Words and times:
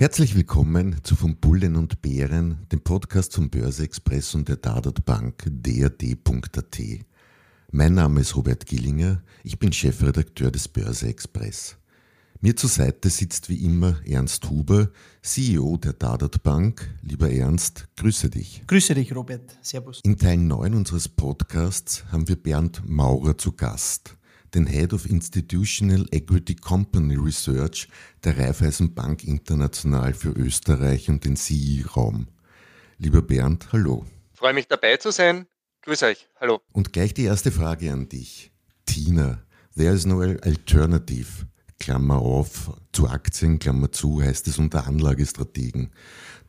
Herzlich 0.00 0.36
willkommen 0.36 0.94
zu 1.02 1.16
Von 1.16 1.38
Bullen 1.38 1.74
und 1.74 2.00
Bären, 2.02 2.68
dem 2.70 2.80
Podcast 2.80 3.34
von 3.34 3.50
Börse 3.50 3.82
Express 3.82 4.32
und 4.36 4.48
der 4.48 4.54
Dadat 4.54 5.04
Bank 5.04 5.42
drd.at. 5.50 6.78
Mein 7.72 7.94
Name 7.94 8.20
ist 8.20 8.36
Robert 8.36 8.64
Gillinger, 8.64 9.24
ich 9.42 9.58
bin 9.58 9.72
Chefredakteur 9.72 10.52
des 10.52 10.68
Börse 10.68 11.08
Express. 11.08 11.78
Mir 12.40 12.54
zur 12.54 12.70
Seite 12.70 13.10
sitzt 13.10 13.48
wie 13.48 13.64
immer 13.64 13.98
Ernst 14.06 14.48
Huber, 14.48 14.92
CEO 15.20 15.76
der 15.78 15.94
Dadat 15.94 16.44
Bank. 16.44 16.94
Lieber 17.02 17.32
Ernst, 17.32 17.88
grüße 17.96 18.30
dich. 18.30 18.62
Grüße 18.68 18.94
dich, 18.94 19.12
Robert. 19.16 19.58
Servus. 19.62 20.00
In 20.04 20.16
Teil 20.16 20.36
9 20.36 20.74
unseres 20.74 21.08
Podcasts 21.08 22.04
haben 22.12 22.28
wir 22.28 22.36
Bernd 22.36 22.88
Maurer 22.88 23.36
zu 23.36 23.50
Gast, 23.50 24.16
den 24.54 24.66
Head 24.66 24.92
of 24.92 25.06
Institutional 25.06 26.06
Equity 26.10 26.54
Company 26.54 27.16
Research 27.16 27.88
der 28.24 28.38
Raiffeisen 28.38 28.94
Bank 28.94 29.24
International 29.24 30.14
für 30.14 30.30
Österreich 30.30 31.08
und 31.08 31.24
den 31.24 31.36
CI-Raum. 31.36 32.28
Lieber 32.98 33.22
Bernd, 33.22 33.72
hallo. 33.72 34.04
Freue 34.34 34.54
mich 34.54 34.68
dabei 34.68 34.96
zu 34.96 35.10
sein. 35.10 35.46
Grüß 35.82 36.02
euch. 36.02 36.28
Hallo. 36.40 36.60
Und 36.72 36.92
gleich 36.92 37.14
die 37.14 37.24
erste 37.24 37.50
Frage 37.50 37.92
an 37.92 38.08
dich. 38.08 38.50
Tina, 38.86 39.42
there 39.76 39.94
is 39.94 40.06
no 40.06 40.20
alternative. 40.20 41.46
Klammer 41.78 42.18
auf, 42.18 42.72
zu 42.92 43.08
Aktien, 43.08 43.58
Klammer 43.58 43.92
zu, 43.92 44.20
heißt 44.20 44.48
es 44.48 44.58
unter 44.58 44.86
Anlagestrategen. 44.86 45.90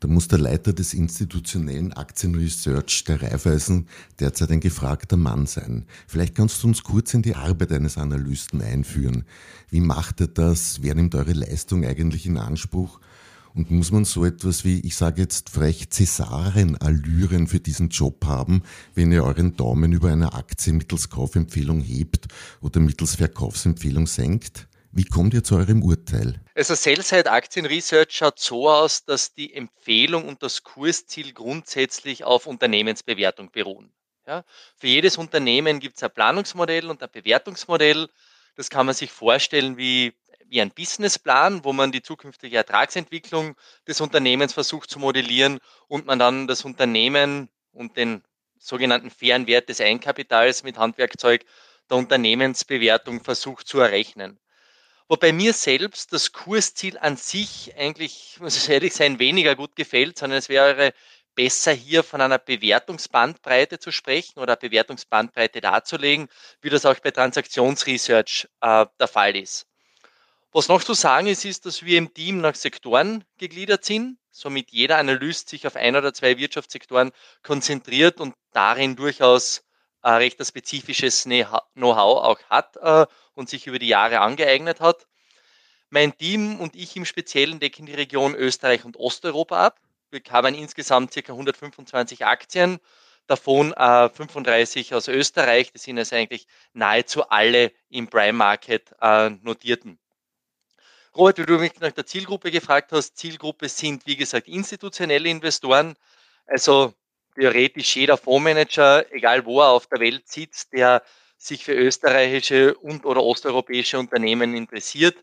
Da 0.00 0.08
muss 0.08 0.28
der 0.28 0.38
Leiter 0.38 0.72
des 0.72 0.94
institutionellen 0.94 1.92
Aktienresearch 1.92 3.04
der 3.04 3.22
Raiffeisen 3.22 3.86
derzeit 4.18 4.50
ein 4.50 4.60
gefragter 4.60 5.16
Mann 5.16 5.46
sein. 5.46 5.86
Vielleicht 6.08 6.34
kannst 6.34 6.62
du 6.62 6.68
uns 6.68 6.82
kurz 6.82 7.14
in 7.14 7.22
die 7.22 7.36
Arbeit 7.36 7.70
eines 7.72 7.98
Analysten 7.98 8.60
einführen. 8.62 9.24
Wie 9.68 9.80
macht 9.80 10.20
er 10.20 10.28
das? 10.28 10.82
Wer 10.82 10.94
nimmt 10.94 11.14
eure 11.14 11.34
Leistung 11.34 11.84
eigentlich 11.84 12.26
in 12.26 12.38
Anspruch? 12.38 12.98
Und 13.54 13.70
muss 13.70 13.90
man 13.90 14.04
so 14.04 14.24
etwas 14.24 14.64
wie, 14.64 14.80
ich 14.80 14.96
sage 14.96 15.22
jetzt 15.22 15.50
frech, 15.50 15.90
Cäsaren-Allüren 15.90 17.46
für 17.46 17.60
diesen 17.60 17.88
Job 17.88 18.24
haben, 18.24 18.62
wenn 18.94 19.10
ihr 19.12 19.24
euren 19.24 19.56
Daumen 19.56 19.92
über 19.92 20.10
eine 20.10 20.32
Aktie 20.32 20.72
mittels 20.72 21.10
Kaufempfehlung 21.10 21.80
hebt 21.80 22.28
oder 22.60 22.80
mittels 22.80 23.16
Verkaufsempfehlung 23.16 24.06
senkt? 24.06 24.68
Wie 24.92 25.04
kommt 25.04 25.34
ihr 25.34 25.44
zu 25.44 25.56
eurem 25.56 25.84
Urteil? 25.84 26.40
Also 26.54 26.74
Sellside 26.74 27.30
Aktien 27.30 27.64
Research 27.64 28.10
schaut 28.10 28.40
so 28.40 28.68
aus, 28.68 29.04
dass 29.04 29.32
die 29.32 29.54
Empfehlung 29.54 30.26
und 30.26 30.42
das 30.42 30.64
Kursziel 30.64 31.32
grundsätzlich 31.32 32.24
auf 32.24 32.46
Unternehmensbewertung 32.46 33.52
beruhen. 33.52 33.92
Ja, 34.26 34.44
für 34.76 34.88
jedes 34.88 35.16
Unternehmen 35.16 35.78
gibt 35.78 35.96
es 35.96 36.02
ein 36.02 36.10
Planungsmodell 36.10 36.90
und 36.90 37.02
ein 37.02 37.08
Bewertungsmodell. 37.10 38.08
Das 38.56 38.68
kann 38.68 38.84
man 38.84 38.94
sich 38.96 39.12
vorstellen 39.12 39.76
wie, 39.76 40.12
wie 40.46 40.60
ein 40.60 40.72
Businessplan, 40.72 41.64
wo 41.64 41.72
man 41.72 41.92
die 41.92 42.02
zukünftige 42.02 42.56
Ertragsentwicklung 42.56 43.54
des 43.86 44.00
Unternehmens 44.00 44.52
versucht 44.54 44.90
zu 44.90 44.98
modellieren 44.98 45.60
und 45.86 46.06
man 46.06 46.18
dann 46.18 46.48
das 46.48 46.64
Unternehmen 46.64 47.48
und 47.70 47.96
den 47.96 48.24
sogenannten 48.58 49.10
fairen 49.10 49.46
Wert 49.46 49.68
des 49.68 49.80
Einkapitals 49.80 50.64
mit 50.64 50.78
Handwerkzeug 50.78 51.44
der 51.88 51.96
Unternehmensbewertung 51.96 53.22
versucht 53.22 53.68
zu 53.68 53.78
errechnen. 53.78 54.40
Wobei 55.10 55.32
mir 55.32 55.54
selbst 55.54 56.12
das 56.12 56.30
Kursziel 56.30 56.96
an 56.96 57.16
sich 57.16 57.74
eigentlich, 57.76 58.36
muss 58.38 58.56
ich 58.56 58.68
ehrlich 58.68 58.94
sein, 58.94 59.18
weniger 59.18 59.56
gut 59.56 59.74
gefällt, 59.74 60.16
sondern 60.16 60.38
es 60.38 60.48
wäre 60.48 60.92
besser 61.34 61.72
hier 61.72 62.04
von 62.04 62.20
einer 62.20 62.38
Bewertungsbandbreite 62.38 63.80
zu 63.80 63.90
sprechen 63.90 64.38
oder 64.38 64.54
Bewertungsbandbreite 64.54 65.60
darzulegen, 65.60 66.28
wie 66.60 66.70
das 66.70 66.86
auch 66.86 67.00
bei 67.00 67.10
Transaktionsresearch 67.10 68.46
äh, 68.60 68.86
der 69.00 69.08
Fall 69.08 69.34
ist. 69.34 69.66
Was 70.52 70.68
noch 70.68 70.84
zu 70.84 70.94
sagen 70.94 71.26
ist, 71.26 71.44
ist, 71.44 71.66
dass 71.66 71.82
wir 71.84 71.98
im 71.98 72.14
Team 72.14 72.40
nach 72.40 72.54
Sektoren 72.54 73.24
gegliedert 73.36 73.84
sind, 73.84 74.16
somit 74.30 74.70
jeder 74.70 74.98
Analyst 74.98 75.48
sich 75.48 75.66
auf 75.66 75.74
ein 75.74 75.96
oder 75.96 76.14
zwei 76.14 76.38
Wirtschaftssektoren 76.38 77.10
konzentriert 77.42 78.20
und 78.20 78.36
darin 78.52 78.94
durchaus 78.94 79.64
äh, 80.02 80.10
recht 80.10 80.38
ein 80.38 80.46
spezifisches 80.46 81.24
Know-how 81.24 82.22
auch 82.24 82.38
hat 82.48 82.76
äh, 82.76 83.06
und 83.40 83.48
sich 83.48 83.66
über 83.66 83.80
die 83.80 83.88
Jahre 83.88 84.20
angeeignet 84.20 84.80
hat. 84.80 85.08
Mein 85.88 86.16
Team 86.16 86.60
und 86.60 86.76
ich 86.76 86.94
im 86.94 87.04
Speziellen 87.04 87.58
decken 87.58 87.86
die 87.86 87.94
Region 87.94 88.36
Österreich 88.36 88.84
und 88.84 88.96
Osteuropa 88.96 89.66
ab. 89.66 89.80
Wir 90.10 90.20
haben 90.30 90.54
insgesamt 90.54 91.12
ca. 91.12 91.32
125 91.32 92.24
Aktien, 92.24 92.78
davon 93.26 93.72
äh, 93.72 94.08
35 94.08 94.94
aus 94.94 95.08
Österreich. 95.08 95.72
Das 95.72 95.82
sind 95.82 95.98
also 95.98 96.14
eigentlich 96.14 96.46
nahezu 96.74 97.28
alle 97.28 97.72
im 97.88 98.08
Prime 98.08 98.34
Market 98.34 98.94
äh, 99.00 99.30
notierten. 99.30 99.98
Robert, 101.16 101.38
wie 101.38 101.46
du 101.46 101.58
mich 101.58 101.72
nach 101.80 101.90
der 101.90 102.06
Zielgruppe 102.06 102.52
gefragt 102.52 102.92
hast, 102.92 103.16
Zielgruppe 103.16 103.68
sind 103.68 104.06
wie 104.06 104.16
gesagt 104.16 104.46
institutionelle 104.46 105.28
Investoren, 105.28 105.96
also 106.46 106.94
theoretisch 107.34 107.96
jeder 107.96 108.16
Fondsmanager, 108.16 109.12
egal 109.12 109.44
wo 109.44 109.60
er 109.60 109.70
auf 109.70 109.88
der 109.88 109.98
Welt 109.98 110.28
sitzt, 110.28 110.72
der 110.72 111.02
sich 111.40 111.64
für 111.64 111.72
österreichische 111.72 112.74
und 112.74 113.06
oder 113.06 113.22
osteuropäische 113.22 113.98
Unternehmen 113.98 114.54
interessiert. 114.54 115.16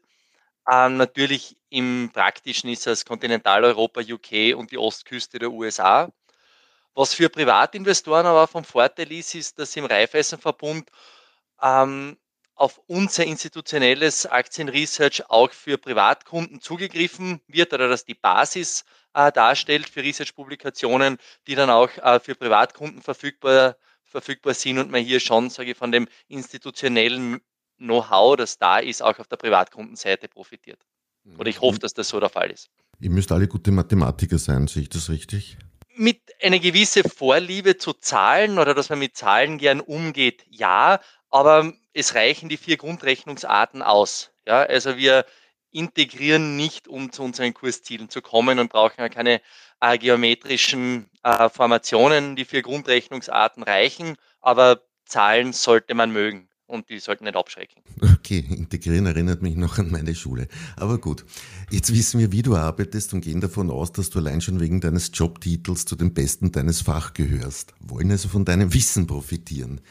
Ähm, 0.70 0.98
natürlich 0.98 1.56
im 1.70 2.10
Praktischen 2.12 2.70
ist 2.72 2.88
es 2.88 3.06
Kontinentaleuropa, 3.06 4.02
UK 4.02 4.58
und 4.58 4.72
die 4.72 4.80
Ostküste 4.80 5.38
der 5.38 5.52
USA. 5.52 6.12
Was 6.96 7.14
für 7.14 7.30
Privatinvestoren 7.30 8.26
aber 8.26 8.48
vom 8.48 8.64
Vorteil 8.64 9.12
ist, 9.12 9.36
ist, 9.36 9.60
dass 9.60 9.76
im 9.76 9.86
Raiffeisenverbund 9.86 10.90
ähm, 11.62 12.18
auf 12.56 12.82
unser 12.88 13.24
institutionelles 13.24 14.26
Aktienresearch 14.26 15.30
auch 15.30 15.52
für 15.52 15.78
Privatkunden 15.78 16.60
zugegriffen 16.60 17.42
wird 17.48 17.74
oder 17.74 17.88
dass 17.88 18.06
die 18.06 18.16
Basis 18.16 18.86
äh, 19.14 19.32
darstellt 19.32 19.88
für 19.88 20.02
Research-Publikationen, 20.02 21.20
die 21.46 21.54
dann 21.54 21.70
auch 21.70 21.96
äh, 21.98 22.20
für 22.20 22.34
Privatkunden 22.34 23.04
verfügbar, 23.04 23.78
verfügbar 24.18 24.54
sind 24.56 24.80
und 24.80 24.90
man 24.90 25.04
hier 25.04 25.20
schon, 25.20 25.50
sage 25.50 25.72
ich, 25.72 25.78
von 25.78 25.92
dem 25.92 26.08
institutionellen 26.28 27.40
Know-how, 27.78 28.36
das 28.36 28.58
da 28.58 28.80
ist, 28.80 29.04
auch 29.04 29.20
auf 29.20 29.28
der 29.28 29.38
Privatkundenseite 29.38 30.28
profitiert. 30.28 30.80
Oder 31.38 31.50
ich 31.50 31.62
hoffe, 31.62 31.76
mhm. 31.76 31.82
dass 31.82 31.94
das 31.94 32.10
so 32.10 32.20
der 32.20 32.30
Fall 32.30 32.50
ist. 32.50 32.70
Ihr 33.00 33.12
müsst 33.12 33.32
alle 33.32 33.48
gute 33.48 33.72
Mathematiker 33.72 34.38
sein, 34.38 34.68
sehe 34.68 34.84
ich 34.84 34.90
das 34.90 35.10
richtig? 35.10 35.58
Mit 35.96 36.22
einer 36.42 36.60
gewissen 36.60 37.04
Vorliebe 37.04 37.78
zu 37.78 37.94
Zahlen 37.94 38.58
oder 38.60 38.74
dass 38.74 38.90
man 38.90 39.00
mit 39.00 39.16
Zahlen 39.16 39.58
gern 39.58 39.82
umgeht, 39.82 40.46
ja, 40.50 41.00
aber 41.30 41.74
es 41.94 42.16
reichen 42.16 42.50
die 42.50 42.58
vier 42.58 42.78
Grundrechnungsarten 42.78 43.82
aus. 43.82 44.32
Ja, 44.46 44.62
also 44.62 44.98
wir 44.98 45.26
integrieren 45.72 46.56
nicht, 46.56 46.88
um 46.88 47.12
zu 47.12 47.24
unseren 47.24 47.54
Kurszielen 47.54 48.10
zu 48.10 48.22
kommen 48.22 48.58
und 48.58 48.72
brauchen 48.72 49.00
ja 49.00 49.10
keine 49.10 49.42
äh, 49.80 49.98
geometrischen 49.98 51.10
äh, 51.24 51.50
Formationen. 51.50 52.36
Die 52.36 52.46
vier 52.46 52.62
Grundrechnungsarten 52.62 53.64
reichen, 53.64 54.16
aber 54.42 54.82
Zahlen 55.06 55.54
sollte 55.54 55.94
man 55.94 56.12
mögen 56.12 56.50
und 56.68 56.90
die 56.90 57.00
sollten 57.00 57.24
nicht 57.24 57.36
abschrecken. 57.36 57.82
Okay, 58.02 58.40
integrieren 58.40 59.06
erinnert 59.06 59.42
mich 59.42 59.56
noch 59.56 59.78
an 59.78 59.90
meine 59.90 60.14
Schule. 60.14 60.48
Aber 60.76 60.98
gut, 60.98 61.26
jetzt 61.72 61.94
wissen 61.94 62.20
wir, 62.20 62.32
wie 62.32 62.42
du 62.42 62.56
arbeitest 62.56 63.14
und 63.14 63.22
gehen 63.22 63.40
davon 63.40 63.72
aus, 63.72 63.94
dass 63.94 64.10
du 64.10 64.20
allein 64.20 64.42
schon 64.42 64.60
wegen 64.60 64.82
deines 64.82 65.12
Jobtitels 65.14 65.86
zu 65.86 65.96
den 65.96 66.14
Besten 66.14 66.52
deines 66.52 66.82
Fach 66.82 67.14
gehörst. 67.14 67.74
Wollen 67.80 68.12
also 68.12 68.28
von 68.28 68.44
deinem 68.44 68.74
Wissen 68.74 69.08
profitieren. 69.08 69.82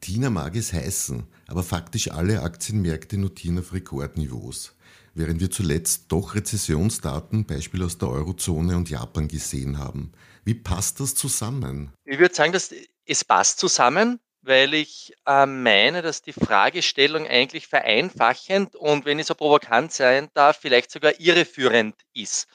Tina 0.00 0.30
mag 0.30 0.56
es 0.56 0.72
heißen, 0.72 1.24
aber 1.48 1.62
faktisch 1.62 2.10
alle 2.10 2.42
Aktienmärkte 2.42 3.18
notieren 3.18 3.58
auf 3.58 3.72
Rekordniveaus 3.72 4.74
während 5.14 5.40
wir 5.40 5.50
zuletzt 5.50 6.04
doch 6.08 6.34
Rezessionsdaten, 6.34 7.46
Beispiel 7.46 7.82
aus 7.82 7.98
der 7.98 8.08
Eurozone 8.08 8.76
und 8.76 8.90
Japan 8.90 9.28
gesehen 9.28 9.78
haben. 9.78 10.12
Wie 10.44 10.54
passt 10.54 11.00
das 11.00 11.14
zusammen? 11.14 11.92
Ich 12.04 12.18
würde 12.18 12.34
sagen, 12.34 12.52
dass 12.52 12.74
es 13.04 13.24
passt 13.24 13.58
zusammen, 13.58 14.20
weil 14.42 14.74
ich 14.74 15.14
äh, 15.26 15.46
meine, 15.46 16.02
dass 16.02 16.22
die 16.22 16.32
Fragestellung 16.32 17.26
eigentlich 17.26 17.66
vereinfachend 17.66 18.74
und 18.74 19.04
wenn 19.04 19.18
ich 19.18 19.26
so 19.26 19.34
provokant 19.34 19.92
sein 19.92 20.28
darf, 20.34 20.58
vielleicht 20.60 20.90
sogar 20.90 21.18
irreführend 21.20 21.96
ist. 22.14 22.46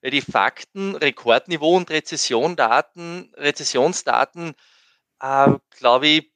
Weil 0.00 0.10
die 0.10 0.22
Fakten, 0.22 0.96
Rekordniveau 0.96 1.76
und 1.76 1.90
Rezessiondaten, 1.90 3.32
Rezessionsdaten, 3.36 4.54
äh, 5.20 5.48
glaube 5.70 6.06
ich, 6.06 6.32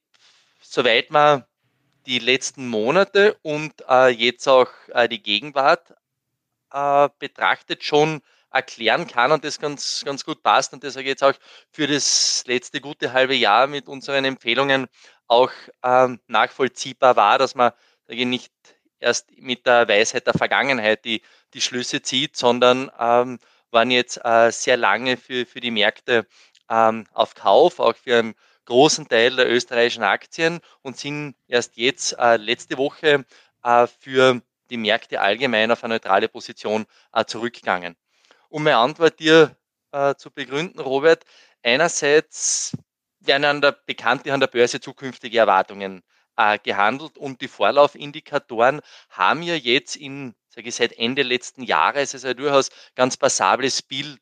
soweit 0.60 1.10
man 1.10 1.44
die 2.08 2.18
letzten 2.18 2.68
Monate 2.68 3.36
und 3.42 3.84
äh, 3.88 4.08
jetzt 4.08 4.48
auch 4.48 4.68
äh, 4.88 5.08
die 5.08 5.22
Gegenwart 5.22 5.94
äh, 6.72 7.08
betrachtet 7.18 7.84
schon 7.84 8.22
erklären 8.50 9.06
kann 9.06 9.30
und 9.30 9.44
das 9.44 9.60
ganz, 9.60 10.02
ganz 10.06 10.24
gut 10.24 10.42
passt. 10.42 10.72
Und 10.72 10.82
ich 10.82 10.94
jetzt 10.96 11.22
auch 11.22 11.34
für 11.70 11.86
das 11.86 12.44
letzte 12.46 12.80
gute 12.80 13.12
halbe 13.12 13.34
Jahr 13.34 13.66
mit 13.66 13.88
unseren 13.88 14.24
Empfehlungen 14.24 14.86
auch 15.26 15.50
ähm, 15.84 16.18
nachvollziehbar 16.26 17.14
war, 17.16 17.38
dass 17.38 17.54
man 17.54 17.72
sage 18.06 18.20
ich, 18.20 18.26
nicht 18.26 18.52
erst 19.00 19.30
mit 19.38 19.66
der 19.66 19.86
Weisheit 19.86 20.26
der 20.26 20.34
Vergangenheit 20.34 21.04
die, 21.04 21.22
die 21.52 21.60
Schlüsse 21.60 22.00
zieht, 22.00 22.36
sondern 22.36 22.90
ähm, 22.98 23.38
waren 23.70 23.90
jetzt 23.90 24.18
äh, 24.24 24.50
sehr 24.50 24.78
lange 24.78 25.18
für, 25.18 25.44
für 25.44 25.60
die 25.60 25.70
Märkte 25.70 26.26
ähm, 26.70 27.06
auf 27.12 27.34
Kauf, 27.34 27.80
auch 27.80 27.94
für 27.94 28.18
einen 28.18 28.34
großen 28.68 29.08
Teil 29.08 29.34
der 29.34 29.50
österreichischen 29.50 30.02
Aktien 30.02 30.60
und 30.82 30.98
sind 30.98 31.34
erst 31.48 31.76
jetzt 31.76 32.12
äh, 32.18 32.36
letzte 32.36 32.76
Woche 32.76 33.24
äh, 33.64 33.86
für 33.98 34.42
die 34.68 34.76
Märkte 34.76 35.20
allgemein 35.20 35.70
auf 35.72 35.82
eine 35.82 35.94
neutrale 35.94 36.28
Position 36.28 36.84
äh, 37.14 37.24
zurückgegangen. 37.24 37.96
Um 38.50 38.64
meine 38.64 38.76
Antwort 38.76 39.18
dir 39.20 39.56
äh, 39.92 40.14
zu 40.16 40.30
begründen, 40.30 40.80
Robert, 40.80 41.24
einerseits 41.62 42.76
werden 43.20 43.46
an 43.46 43.60
der, 43.62 43.72
bekanntlich 43.72 44.32
an 44.34 44.40
der 44.40 44.48
Börse 44.48 44.80
zukünftige 44.80 45.38
Erwartungen 45.38 46.02
äh, 46.36 46.58
gehandelt 46.58 47.16
und 47.16 47.40
die 47.40 47.48
Vorlaufindikatoren 47.48 48.82
haben 49.08 49.42
ja 49.42 49.54
jetzt 49.54 49.96
in, 49.96 50.34
sage 50.50 50.68
ich, 50.68 50.74
seit 50.74 50.92
Ende 50.98 51.22
letzten 51.22 51.62
Jahres 51.62 52.12
also 52.12 52.28
ein 52.28 52.36
durchaus 52.36 52.68
ganz 52.94 53.16
passables 53.16 53.80
Bild 53.80 54.20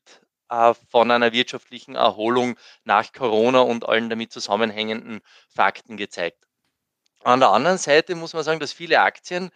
von 0.90 1.10
einer 1.10 1.32
wirtschaftlichen 1.32 1.94
Erholung 1.96 2.56
nach 2.84 3.12
Corona 3.12 3.60
und 3.60 3.88
allen 3.88 4.10
damit 4.10 4.32
zusammenhängenden 4.32 5.20
Fakten 5.48 5.96
gezeigt. 5.96 6.44
An 7.24 7.40
der 7.40 7.50
anderen 7.50 7.78
Seite 7.78 8.14
muss 8.14 8.32
man 8.34 8.44
sagen, 8.44 8.60
dass 8.60 8.72
viele 8.72 9.00
Aktien 9.00 9.50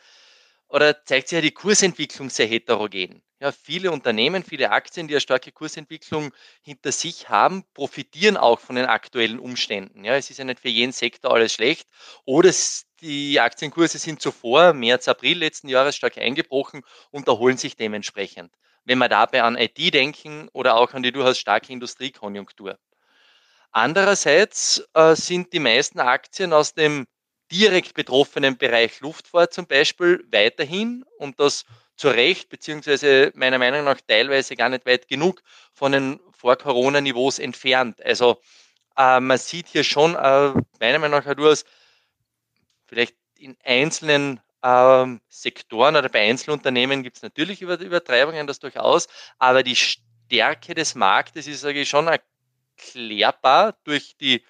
oder 0.69 1.05
zeigt 1.05 1.29
sich 1.29 1.37
ja 1.37 1.43
die 1.43 1.53
Kursentwicklung 1.53 2.31
sehr 2.31 2.47
heterogen. 2.47 3.23
Ja, 3.41 3.53
viele 3.53 3.91
Unternehmen, 3.93 4.45
viele 4.45 4.71
Aktien, 4.71 5.09
die 5.09 5.15
eine 5.15 5.21
starke 5.23 5.53
Kursentwicklung 5.53 6.33
hinter 6.63 6.93
sich 6.93 7.29
haben, 7.31 7.65
profitieren 7.75 8.37
auch 8.37 8.61
von 8.61 8.77
den 8.77 8.87
aktuellen 8.87 9.39
Umständen. 9.41 10.05
Ja, 10.05 10.15
es 10.17 10.31
ist 10.31 10.39
ja 10.39 10.45
nicht 10.45 10.61
für 10.61 10.69
jeden 10.69 10.93
Sektor 10.93 11.33
alles 11.33 11.55
schlecht. 11.55 11.89
Oder 12.27 12.53
die 13.01 13.41
Aktienkurse 13.41 13.99
sind 13.99 14.21
zuvor, 14.23 14.75
März, 14.75 15.09
April 15.09 15.39
letzten 15.39 15.69
Jahres, 15.69 15.97
stark 15.97 16.19
eingebrochen 16.19 16.83
und 17.11 17.29
erholen 17.29 17.57
sich 17.57 17.77
dementsprechend. 17.77 18.53
Wenn 18.91 18.99
wir 18.99 19.09
dabei 19.09 19.45
an 19.45 19.57
IT 19.57 19.95
denken 19.95 20.49
oder 20.53 20.75
auch 20.75 20.95
an 20.95 21.05
die 21.05 21.13
durchaus 21.13 21.39
starke 21.39 21.73
Industriekonjunktur. 21.73 22.77
Andererseits 23.71 24.85
äh, 24.95 25.15
sind 25.15 25.53
die 25.53 25.61
meisten 25.61 26.01
Aktien 26.01 26.53
aus 26.53 26.75
dem 26.75 27.07
direkt 27.53 27.95
betroffenen 27.95 28.59
Bereich 28.59 28.99
Luftfahrt 28.99 29.55
zum 29.55 29.69
Beispiel 29.69 30.27
weiterhin 30.33 31.05
und 31.19 31.39
das 31.39 31.67
zu 31.95 32.09
Recht, 32.09 32.49
beziehungsweise 32.49 33.31
meiner 33.37 33.59
Meinung 33.59 33.85
nach 33.85 34.01
teilweise 34.09 34.57
gar 34.57 34.71
nicht 34.71 34.85
weit 34.87 35.07
genug 35.07 35.41
von 35.73 35.93
den 35.93 36.19
Vor-Corona-Niveaus 36.33 37.39
entfernt. 37.39 38.05
Also 38.05 38.41
äh, 38.97 39.21
man 39.21 39.39
sieht 39.39 39.69
hier 39.69 39.85
schon, 39.85 40.17
äh, 40.17 40.53
meiner 40.81 40.99
Meinung 40.99 41.23
nach 41.25 41.33
durchaus 41.37 41.65
vielleicht 42.89 43.15
in 43.39 43.57
einzelnen 43.63 44.41
ähm, 44.63 45.21
Sektoren 45.29 45.97
oder 45.97 46.09
bei 46.09 46.29
Einzelunternehmen 46.29 47.03
gibt 47.03 47.17
es 47.17 47.23
natürlich 47.23 47.63
Übertreibungen, 47.63 48.47
das 48.47 48.59
durchaus, 48.59 49.09
aber 49.39 49.63
die 49.63 49.77
Stärke 49.77 50.75
des 50.75 50.95
Marktes 50.95 51.47
ist, 51.47 51.61
sage 51.61 51.81
ich, 51.81 51.89
schon 51.89 52.09
erklärbar 52.09 53.77
durch 53.85 54.17
die 54.17 54.45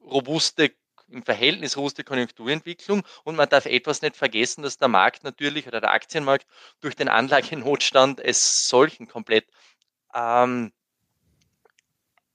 robuste 0.00 0.72
im 1.08 1.22
Verhältnis 1.22 1.76
robuste 1.76 2.02
Konjunkturentwicklung 2.02 3.04
und 3.24 3.36
man 3.36 3.48
darf 3.48 3.66
etwas 3.66 4.02
nicht 4.02 4.16
vergessen, 4.16 4.62
dass 4.62 4.78
der 4.78 4.88
Markt 4.88 5.22
natürlich 5.22 5.68
oder 5.68 5.80
der 5.80 5.92
Aktienmarkt 5.92 6.46
durch 6.80 6.96
den 6.96 7.08
Anlagenotstand 7.08 8.20
als 8.20 8.68
solchen 8.68 9.06
komplett 9.06 9.46
ähm, 10.14 10.72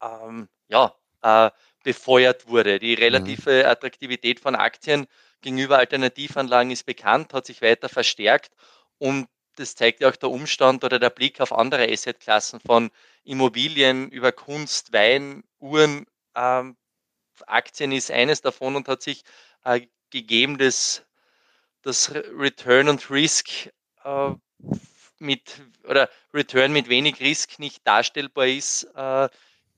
ähm, 0.02 0.48
ja, 0.70 0.96
äh, 1.22 1.52
befeuert 1.84 2.48
wurde. 2.48 2.80
Die 2.80 2.96
mhm. 2.96 3.04
relative 3.04 3.68
Attraktivität 3.68 4.40
von 4.40 4.56
Aktien 4.56 5.08
gegenüber 5.42 5.78
Alternativanlagen 5.78 6.72
ist 6.72 6.86
bekannt, 6.86 7.34
hat 7.34 7.46
sich 7.46 7.62
weiter 7.62 7.90
verstärkt 7.90 8.52
und 8.98 9.28
das 9.56 9.76
zeigt 9.76 10.02
ja 10.02 10.10
auch 10.10 10.16
der 10.16 10.30
Umstand 10.30 10.84
oder 10.84 10.98
der 11.00 11.10
Blick 11.10 11.42
auf 11.42 11.52
andere 11.54 11.92
Assetklassen 11.92 12.60
von 12.60 12.90
Immobilien 13.24 14.10
über 14.10 14.32
Kunst, 14.32 14.94
Wein, 14.94 15.44
Uhren, 15.60 16.06
ähm, 16.36 16.78
Aktien 17.48 17.92
ist 17.92 18.12
eines 18.12 18.42
davon 18.42 18.76
und 18.76 18.88
hat 18.88 19.02
sich 19.02 19.24
äh, 19.64 19.82
gegeben, 20.10 20.58
dass 20.58 21.04
das 21.82 22.14
Return 22.14 22.90
und 22.90 23.10
Risk 23.10 23.50
äh, 24.04 24.32
mit 25.20 25.62
oder 25.84 26.10
Return 26.34 26.72
mit 26.72 26.90
wenig 26.90 27.20
Risk 27.20 27.60
nicht 27.60 27.86
darstellbar 27.86 28.48
ist, 28.48 28.84
äh, 28.96 29.30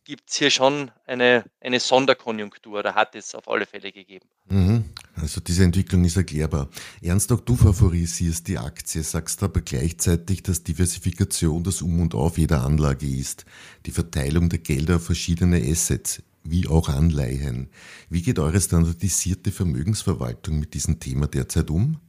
gibt 0.05 0.29
es 0.29 0.35
hier 0.35 0.49
schon 0.49 0.91
eine, 1.05 1.45
eine 1.61 1.79
Sonderkonjunktur 1.79 2.79
oder 2.79 2.95
hat 2.95 3.15
es 3.15 3.35
auf 3.35 3.47
alle 3.47 3.65
Fälle 3.65 3.91
gegeben. 3.91 4.25
Mhm. 4.49 4.85
Also 5.15 5.41
diese 5.41 5.63
Entwicklung 5.63 6.03
ist 6.03 6.17
erklärbar. 6.17 6.69
Ernst, 7.01 7.31
auch 7.31 7.39
du 7.39 7.55
favorisierst 7.55 8.47
die 8.47 8.57
Aktie, 8.57 9.03
sagst 9.03 9.41
aber 9.43 9.61
gleichzeitig, 9.61 10.43
dass 10.43 10.63
Diversifikation 10.63 11.63
das 11.63 11.81
Um 11.81 12.01
und 12.01 12.15
Auf 12.15 12.37
jeder 12.37 12.63
Anlage 12.63 13.07
ist. 13.07 13.45
Die 13.85 13.91
Verteilung 13.91 14.49
der 14.49 14.59
Gelder 14.59 14.97
auf 14.97 15.05
verschiedene 15.05 15.61
Assets 15.61 16.21
wie 16.43 16.67
auch 16.67 16.89
Anleihen. 16.89 17.69
Wie 18.09 18.21
geht 18.21 18.37
eure 18.39 18.59
standardisierte 18.59 19.51
Vermögensverwaltung 19.51 20.59
mit 20.59 20.73
diesem 20.73 20.99
Thema 20.99 21.27
derzeit 21.27 21.69
um? 21.69 21.99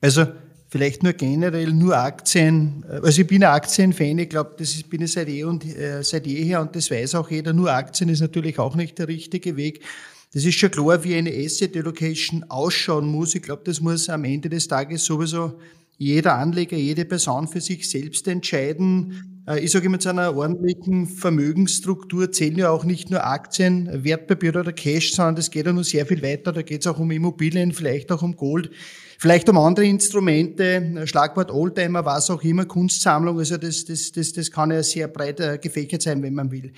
Also 0.00 0.26
vielleicht 0.76 1.02
nur 1.02 1.14
generell 1.14 1.72
nur 1.72 1.96
Aktien. 1.96 2.84
Also 3.02 3.22
ich 3.22 3.26
bin 3.26 3.42
ein 3.42 3.50
Aktienfan, 3.50 4.18
ich 4.18 4.28
glaube, 4.28 4.56
das 4.58 4.82
bin 4.82 5.00
ich 5.00 5.12
seit, 5.12 5.26
eh 5.28 5.44
und, 5.44 5.64
äh, 5.64 6.02
seit 6.02 6.26
jeher 6.26 6.60
und 6.60 6.76
das 6.76 6.90
weiß 6.90 7.14
auch 7.14 7.30
jeder. 7.30 7.54
Nur 7.54 7.72
Aktien 7.72 8.10
ist 8.10 8.20
natürlich 8.20 8.58
auch 8.58 8.76
nicht 8.76 8.98
der 8.98 9.08
richtige 9.08 9.56
Weg. 9.56 9.80
Das 10.34 10.44
ist 10.44 10.58
schon 10.58 10.70
klar, 10.70 11.02
wie 11.02 11.14
eine 11.14 11.32
Asset 11.32 11.74
Allocation 11.78 12.44
ausschauen 12.50 13.06
muss. 13.06 13.34
Ich 13.34 13.40
glaube, 13.40 13.62
das 13.64 13.80
muss 13.80 14.10
am 14.10 14.24
Ende 14.24 14.50
des 14.50 14.68
Tages 14.68 15.06
sowieso 15.06 15.58
jeder 15.96 16.34
Anleger, 16.34 16.76
jede 16.76 17.06
Person 17.06 17.48
für 17.48 17.62
sich 17.62 17.88
selbst 17.88 18.28
entscheiden. 18.28 19.44
Äh, 19.48 19.60
ich 19.60 19.70
sage 19.70 19.86
immer, 19.86 19.98
zu 19.98 20.10
einer 20.10 20.36
ordentlichen 20.36 21.06
Vermögensstruktur 21.06 22.32
zählen 22.32 22.58
ja 22.58 22.68
auch 22.68 22.84
nicht 22.84 23.10
nur 23.10 23.24
Aktien, 23.24 24.04
Wertpapiere 24.04 24.60
oder 24.60 24.74
Cash, 24.74 25.14
sondern 25.14 25.36
das 25.36 25.50
geht 25.50 25.64
ja 25.64 25.72
noch 25.72 25.84
sehr 25.84 26.04
viel 26.04 26.22
weiter. 26.22 26.52
Da 26.52 26.60
geht 26.60 26.82
es 26.82 26.86
auch 26.86 26.98
um 26.98 27.10
Immobilien, 27.10 27.72
vielleicht 27.72 28.12
auch 28.12 28.20
um 28.20 28.36
Gold, 28.36 28.70
vielleicht 29.18 29.48
um 29.48 29.58
andere 29.58 29.86
Instrumente, 29.86 31.02
Schlagwort 31.06 31.50
Oldtimer, 31.50 32.04
was 32.04 32.30
auch 32.30 32.42
immer, 32.42 32.64
Kunstsammlung. 32.64 33.38
Also 33.38 33.56
das, 33.56 33.84
das, 33.84 34.12
das, 34.12 34.32
das 34.32 34.50
kann 34.50 34.70
ja 34.70 34.82
sehr 34.82 35.08
breit 35.08 35.40
äh, 35.40 35.58
gefächert 35.58 36.02
sein, 36.02 36.22
wenn 36.22 36.34
man 36.34 36.50
will. 36.50 36.72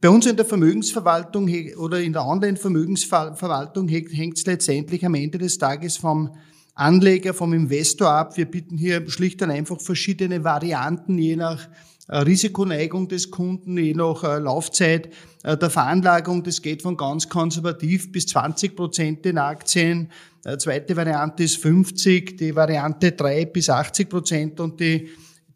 Bei 0.00 0.08
uns 0.10 0.26
in 0.26 0.36
der 0.36 0.44
Vermögensverwaltung 0.44 1.48
oder 1.76 2.00
in 2.00 2.12
der 2.12 2.26
Online-Vermögensverwaltung 2.26 3.86
hängt 3.88 4.36
es 4.36 4.46
letztendlich 4.46 5.06
am 5.06 5.14
Ende 5.14 5.38
des 5.38 5.58
Tages 5.58 5.96
vom 5.96 6.34
Anleger, 6.74 7.34
vom 7.34 7.52
Investor 7.52 8.08
ab. 8.08 8.36
Wir 8.36 8.46
bieten 8.46 8.76
hier 8.76 9.08
schlicht 9.08 9.42
und 9.42 9.50
einfach 9.50 9.80
verschiedene 9.80 10.42
Varianten, 10.42 11.18
je 11.18 11.36
nach 11.36 11.68
äh, 12.08 12.16
Risikoneigung 12.16 13.06
des 13.06 13.30
Kunden, 13.30 13.78
je 13.78 13.94
nach 13.94 14.24
äh, 14.24 14.38
Laufzeit 14.38 15.10
der 15.44 15.70
Veranlagung. 15.70 16.44
Das 16.44 16.62
geht 16.62 16.82
von 16.82 16.96
ganz 16.96 17.28
konservativ 17.28 18.12
bis 18.12 18.26
20 18.26 18.76
Prozent 18.76 19.26
in 19.26 19.38
Aktien. 19.38 20.08
Zweite 20.58 20.96
Variante 20.96 21.44
ist 21.44 21.58
50, 21.58 22.36
die 22.36 22.54
Variante 22.54 23.12
3 23.12 23.46
bis 23.46 23.70
80 23.70 24.08
Prozent 24.08 24.58
und 24.58 24.80
die 24.80 25.08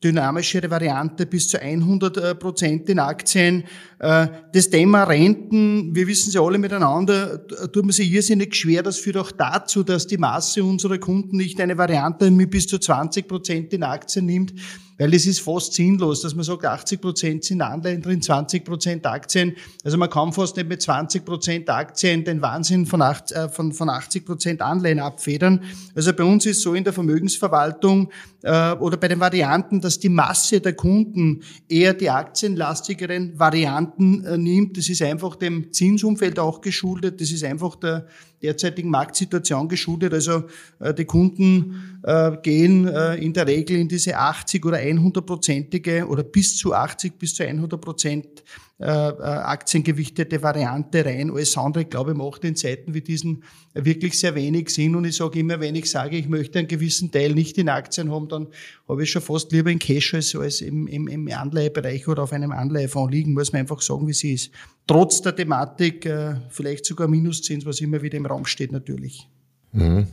dynamischere 0.02 0.71
Variante 0.71 1.26
bis 1.26 1.49
zu 1.49 1.61
100 1.61 2.16
äh, 2.16 2.35
Prozent 2.35 2.88
in 2.88 2.99
Aktien. 2.99 3.64
Äh, 3.99 4.28
das 4.52 4.71
Thema 4.71 5.05
Renten, 5.05 5.95
wir 5.95 6.07
wissen 6.07 6.31
sie 6.31 6.40
alle 6.40 6.59
miteinander, 6.59 7.45
tut 7.47 7.85
man 7.85 7.90
sich 7.93 8.12
irrsinnig 8.12 8.55
schwer. 8.55 8.83
Das 8.83 8.99
führt 8.99 9.16
auch 9.16 9.33
dazu, 9.33 9.83
dass 9.83 10.07
die 10.07 10.19
Masse 10.19 10.62
unserer 10.62 10.99
Kunden 10.99 11.37
nicht 11.37 11.61
eine 11.61 11.76
Variante 11.76 12.31
mit 12.31 12.50
bis 12.50 12.66
zu 12.66 12.78
20 12.78 13.26
Prozent 13.26 13.73
in 13.73 13.83
Aktien 13.83 14.26
nimmt, 14.26 14.55
weil 14.99 15.15
es 15.15 15.26
ist 15.26 15.41
fast 15.41 15.75
sinnlos, 15.75 16.23
dass 16.23 16.35
man 16.35 16.45
sagt, 16.45 16.65
80 16.65 17.00
Prozent 17.00 17.45
sind 17.45 17.61
Anleihen 17.61 18.00
drin, 18.00 18.23
20 18.23 18.65
Prozent 18.65 19.07
Aktien. 19.07 19.55
Also 19.85 19.99
man 19.99 20.09
kann 20.09 20.33
fast 20.33 20.57
nicht 20.57 20.69
mit 20.69 20.81
20 20.81 21.25
Prozent 21.25 21.69
Aktien 21.69 22.25
den 22.25 22.41
Wahnsinn 22.41 22.87
von, 22.87 23.03
80, 23.03 23.37
äh, 23.37 23.49
von, 23.49 23.73
von 23.73 23.91
80 23.91 24.25
Prozent 24.25 24.62
Anleihen 24.62 24.99
abfedern. 24.99 25.62
Also 25.95 26.12
bei 26.12 26.25
uns 26.25 26.47
ist 26.47 26.62
so 26.62 26.75
in 26.75 26.85
der 26.85 26.93
Vermögensverwaltung 26.93 28.11
äh, 28.43 28.73
oder 28.73 28.97
bei 28.97 29.09
den 29.09 29.21
Varianten, 29.21 29.81
dass 29.81 29.99
die 29.99 30.09
Masse 30.09 30.61
der 30.61 30.75
Kunden 30.75 31.43
eher 31.69 31.95
die 31.95 32.11
aktienlastigeren 32.11 33.38
Varianten 33.38 34.25
äh, 34.25 34.38
nimmt. 34.38 34.79
Das 34.79 34.88
ist 34.88 35.03
einfach 35.03 35.37
dem 35.37 35.73
Zinsumfeld 35.73 36.38
auch 36.38 36.61
geschuldet. 36.61 37.21
Das 37.21 37.31
ist 37.31 37.45
einfach 37.45 37.76
der 37.76 38.07
derzeitigen 38.43 38.90
Marktsituation 38.90 39.69
geschuldet. 39.69 40.12
Also 40.12 40.45
äh, 40.78 40.95
die 40.95 41.05
Kunden 41.05 42.00
äh, 42.02 42.37
gehen 42.43 42.87
äh, 42.87 43.16
in 43.16 43.33
der 43.33 43.47
Regel 43.47 43.76
in 43.78 43.88
diese 43.88 44.16
80 44.16 44.64
oder 44.64 44.78
100-prozentige 44.78 46.05
oder 46.05 46.23
bis 46.23 46.57
zu 46.57 46.75
80 46.75 47.19
bis 47.19 47.35
zu 47.35 47.45
100 47.45 47.81
Prozent 47.81 48.45
äh, 48.78 48.85
äh, 48.85 49.23
aktiengewichtete 49.23 50.42
Variante 50.42 51.02
rein. 51.02 51.30
Alles 51.30 51.56
andere, 51.56 51.87
glaube 51.87 52.11
ich, 52.11 52.16
macht 52.18 52.45
in 52.45 52.56
Zeiten 52.56 52.92
wie 52.92 53.00
diesen 53.00 53.42
wirklich 53.73 54.18
sehr 54.18 54.35
wenig 54.35 54.68
Sinn. 54.68 54.95
Und 54.95 55.06
ich 55.06 55.16
sage 55.16 55.38
immer, 55.38 55.61
wenn 55.61 55.75
ich 55.76 55.90
sage, 55.90 56.18
ich 56.18 56.28
möchte 56.28 56.59
einen 56.59 56.68
gewissen 56.68 57.11
Teil 57.11 57.33
nicht 57.33 57.56
in 57.56 57.71
Aktien 57.71 58.12
haben, 58.12 58.28
dann 58.28 58.49
habe 58.87 59.02
ich 59.02 59.11
schon 59.11 59.23
fast 59.23 59.50
lieber 59.50 59.71
in 59.71 59.78
Cash 59.78 60.12
als, 60.12 60.37
als 60.37 60.61
im, 60.61 60.87
im, 60.88 61.09
im 61.09 61.26
Anleihebereich 61.26 62.06
oder 62.06 62.25
auf 62.25 62.35
einem 62.35 62.52
Anleihefonds 62.52 63.11
liegen, 63.11 63.33
muss 63.33 63.50
man 63.50 63.61
einfach 63.61 63.80
sagen, 63.80 64.06
wie 64.09 64.12
sie 64.12 64.35
ist. 64.35 64.50
Trotz 64.87 65.23
der 65.23 65.35
Thematik, 65.35 66.04
äh, 66.04 66.35
vielleicht 66.50 66.85
sogar 66.85 67.09
Minuszins, 67.09 67.64
was 67.64 67.80
immer 67.80 68.02
wieder 68.02 68.18
im 68.18 68.26
Raum 68.26 68.45
steht 68.45 68.73
natürlich. 68.73 69.26
Mhm. 69.73 70.06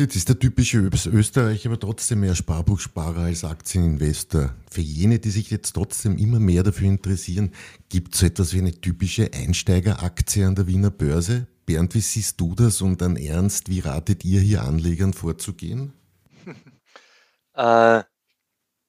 Jetzt 0.00 0.16
ist 0.16 0.30
der 0.30 0.38
typische 0.38 0.78
Österreicher 0.78 1.68
aber 1.68 1.78
trotzdem 1.78 2.20
mehr 2.20 2.34
Sparbuchsparer 2.34 3.24
als 3.24 3.44
Aktieninvestor. 3.44 4.54
Für 4.70 4.80
jene, 4.80 5.18
die 5.18 5.28
sich 5.28 5.50
jetzt 5.50 5.72
trotzdem 5.72 6.16
immer 6.16 6.40
mehr 6.40 6.62
dafür 6.62 6.88
interessieren, 6.88 7.54
gibt 7.90 8.14
es 8.14 8.20
so 8.20 8.26
etwas 8.26 8.54
wie 8.54 8.60
eine 8.60 8.72
typische 8.72 9.30
Einsteigeraktie 9.30 10.44
an 10.44 10.54
der 10.54 10.66
Wiener 10.66 10.90
Börse? 10.90 11.48
Bernd, 11.66 11.94
wie 11.94 12.00
siehst 12.00 12.40
du 12.40 12.54
das 12.54 12.80
und 12.80 13.02
dann 13.02 13.16
ernst, 13.16 13.68
wie 13.68 13.80
ratet 13.80 14.24
ihr 14.24 14.40
hier 14.40 14.62
Anlegern 14.62 15.12
vorzugehen? 15.12 15.92
Äh, 17.52 18.04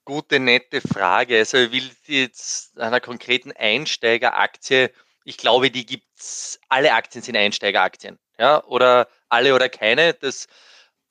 gute, 0.06 0.40
nette 0.40 0.80
Frage. 0.80 1.40
Also 1.40 1.58
ich 1.58 1.72
will 1.74 1.92
jetzt 2.06 2.80
einer 2.80 3.02
konkreten 3.02 3.52
Einsteigeraktie, 3.52 4.92
ich 5.26 5.36
glaube, 5.36 5.72
die 5.72 5.86
gibt 5.86 6.08
es, 6.18 6.58
alle 6.70 6.94
Aktien 6.94 7.22
sind 7.22 7.36
Einsteigeraktien. 7.36 8.18
Ja, 8.40 8.64
oder 8.64 9.10
alle 9.28 9.54
oder 9.56 9.68
keine. 9.68 10.14
Das 10.14 10.48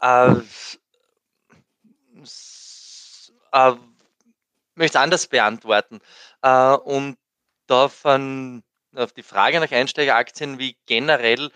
äh, 0.00 0.34
äh, 3.52 3.72
möchte 4.74 5.00
anders 5.00 5.26
beantworten. 5.26 6.00
Äh, 6.42 6.74
und 6.74 7.18
davon 7.66 8.62
auf 8.94 9.12
die 9.12 9.22
Frage 9.22 9.60
nach 9.60 9.70
Einsteigeraktien 9.70 10.58
wie 10.58 10.76
generell 10.86 11.50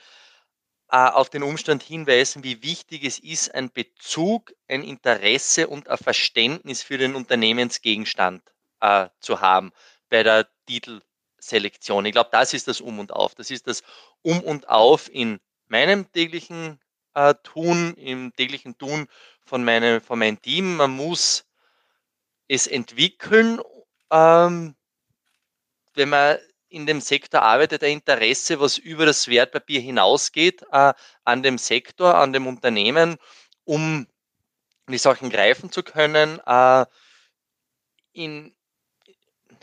äh, 0.90 0.96
auf 0.96 1.30
den 1.30 1.42
Umstand 1.42 1.82
hinweisen, 1.82 2.44
wie 2.44 2.62
wichtig 2.62 3.04
es 3.04 3.18
ist, 3.18 3.54
ein 3.54 3.72
Bezug, 3.72 4.52
ein 4.68 4.84
Interesse 4.84 5.66
und 5.66 5.88
ein 5.88 5.98
Verständnis 5.98 6.82
für 6.82 6.98
den 6.98 7.14
Unternehmensgegenstand 7.14 8.42
äh, 8.80 9.08
zu 9.20 9.40
haben 9.40 9.72
bei 10.10 10.22
der 10.22 10.46
Titelselektion. 10.66 12.06
Ich 12.06 12.12
glaube, 12.12 12.30
das 12.30 12.54
ist 12.54 12.68
das 12.68 12.80
Um 12.80 12.98
und 13.00 13.12
Auf. 13.12 13.34
Das 13.34 13.50
ist 13.50 13.66
das 13.66 13.82
Um 14.22 14.40
und 14.40 14.68
Auf 14.68 15.12
in 15.12 15.40
meinem 15.66 16.10
täglichen 16.12 16.78
äh, 17.14 17.34
Tun, 17.42 17.94
im 17.94 18.34
täglichen 18.36 18.76
Tun 18.78 19.08
von 19.44 19.64
meinem, 19.64 20.00
von 20.00 20.18
meinem 20.18 20.40
Team. 20.40 20.76
Man 20.76 20.90
muss 20.90 21.46
es 22.48 22.66
entwickeln, 22.66 23.60
ähm, 24.10 24.74
wenn 25.94 26.08
man 26.08 26.38
in 26.68 26.86
dem 26.86 27.00
Sektor 27.00 27.42
arbeitet, 27.42 27.84
ein 27.84 27.92
Interesse, 27.92 28.58
was 28.58 28.78
über 28.78 29.06
das 29.06 29.28
Wertpapier 29.28 29.80
hinausgeht, 29.80 30.64
äh, 30.72 30.92
an 31.24 31.42
dem 31.42 31.56
Sektor, 31.56 32.16
an 32.16 32.32
dem 32.32 32.46
Unternehmen, 32.46 33.16
um 33.64 34.08
die 34.88 34.98
Sachen 34.98 35.30
greifen 35.30 35.70
zu 35.70 35.82
können, 35.82 36.40
äh, 36.44 36.84
in, 38.12 38.54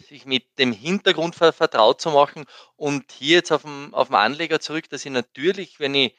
sich 0.08 0.25
mit 0.25 0.58
dem 0.58 0.72
Hintergrund 0.72 1.36
vertraut 1.36 2.01
zu 2.01 2.12
machen 2.12 2.46
und 2.75 3.12
hier 3.12 3.38
jetzt 3.38 3.51
auf 3.51 3.63
dem, 3.63 3.93
auf 3.93 4.08
dem 4.08 4.15
Anleger 4.15 4.60
zurück, 4.60 4.89
dass 4.89 5.05
ich 5.05 5.12
natürlich, 5.12 5.79
wenn 5.79 5.93
ich 5.93 6.15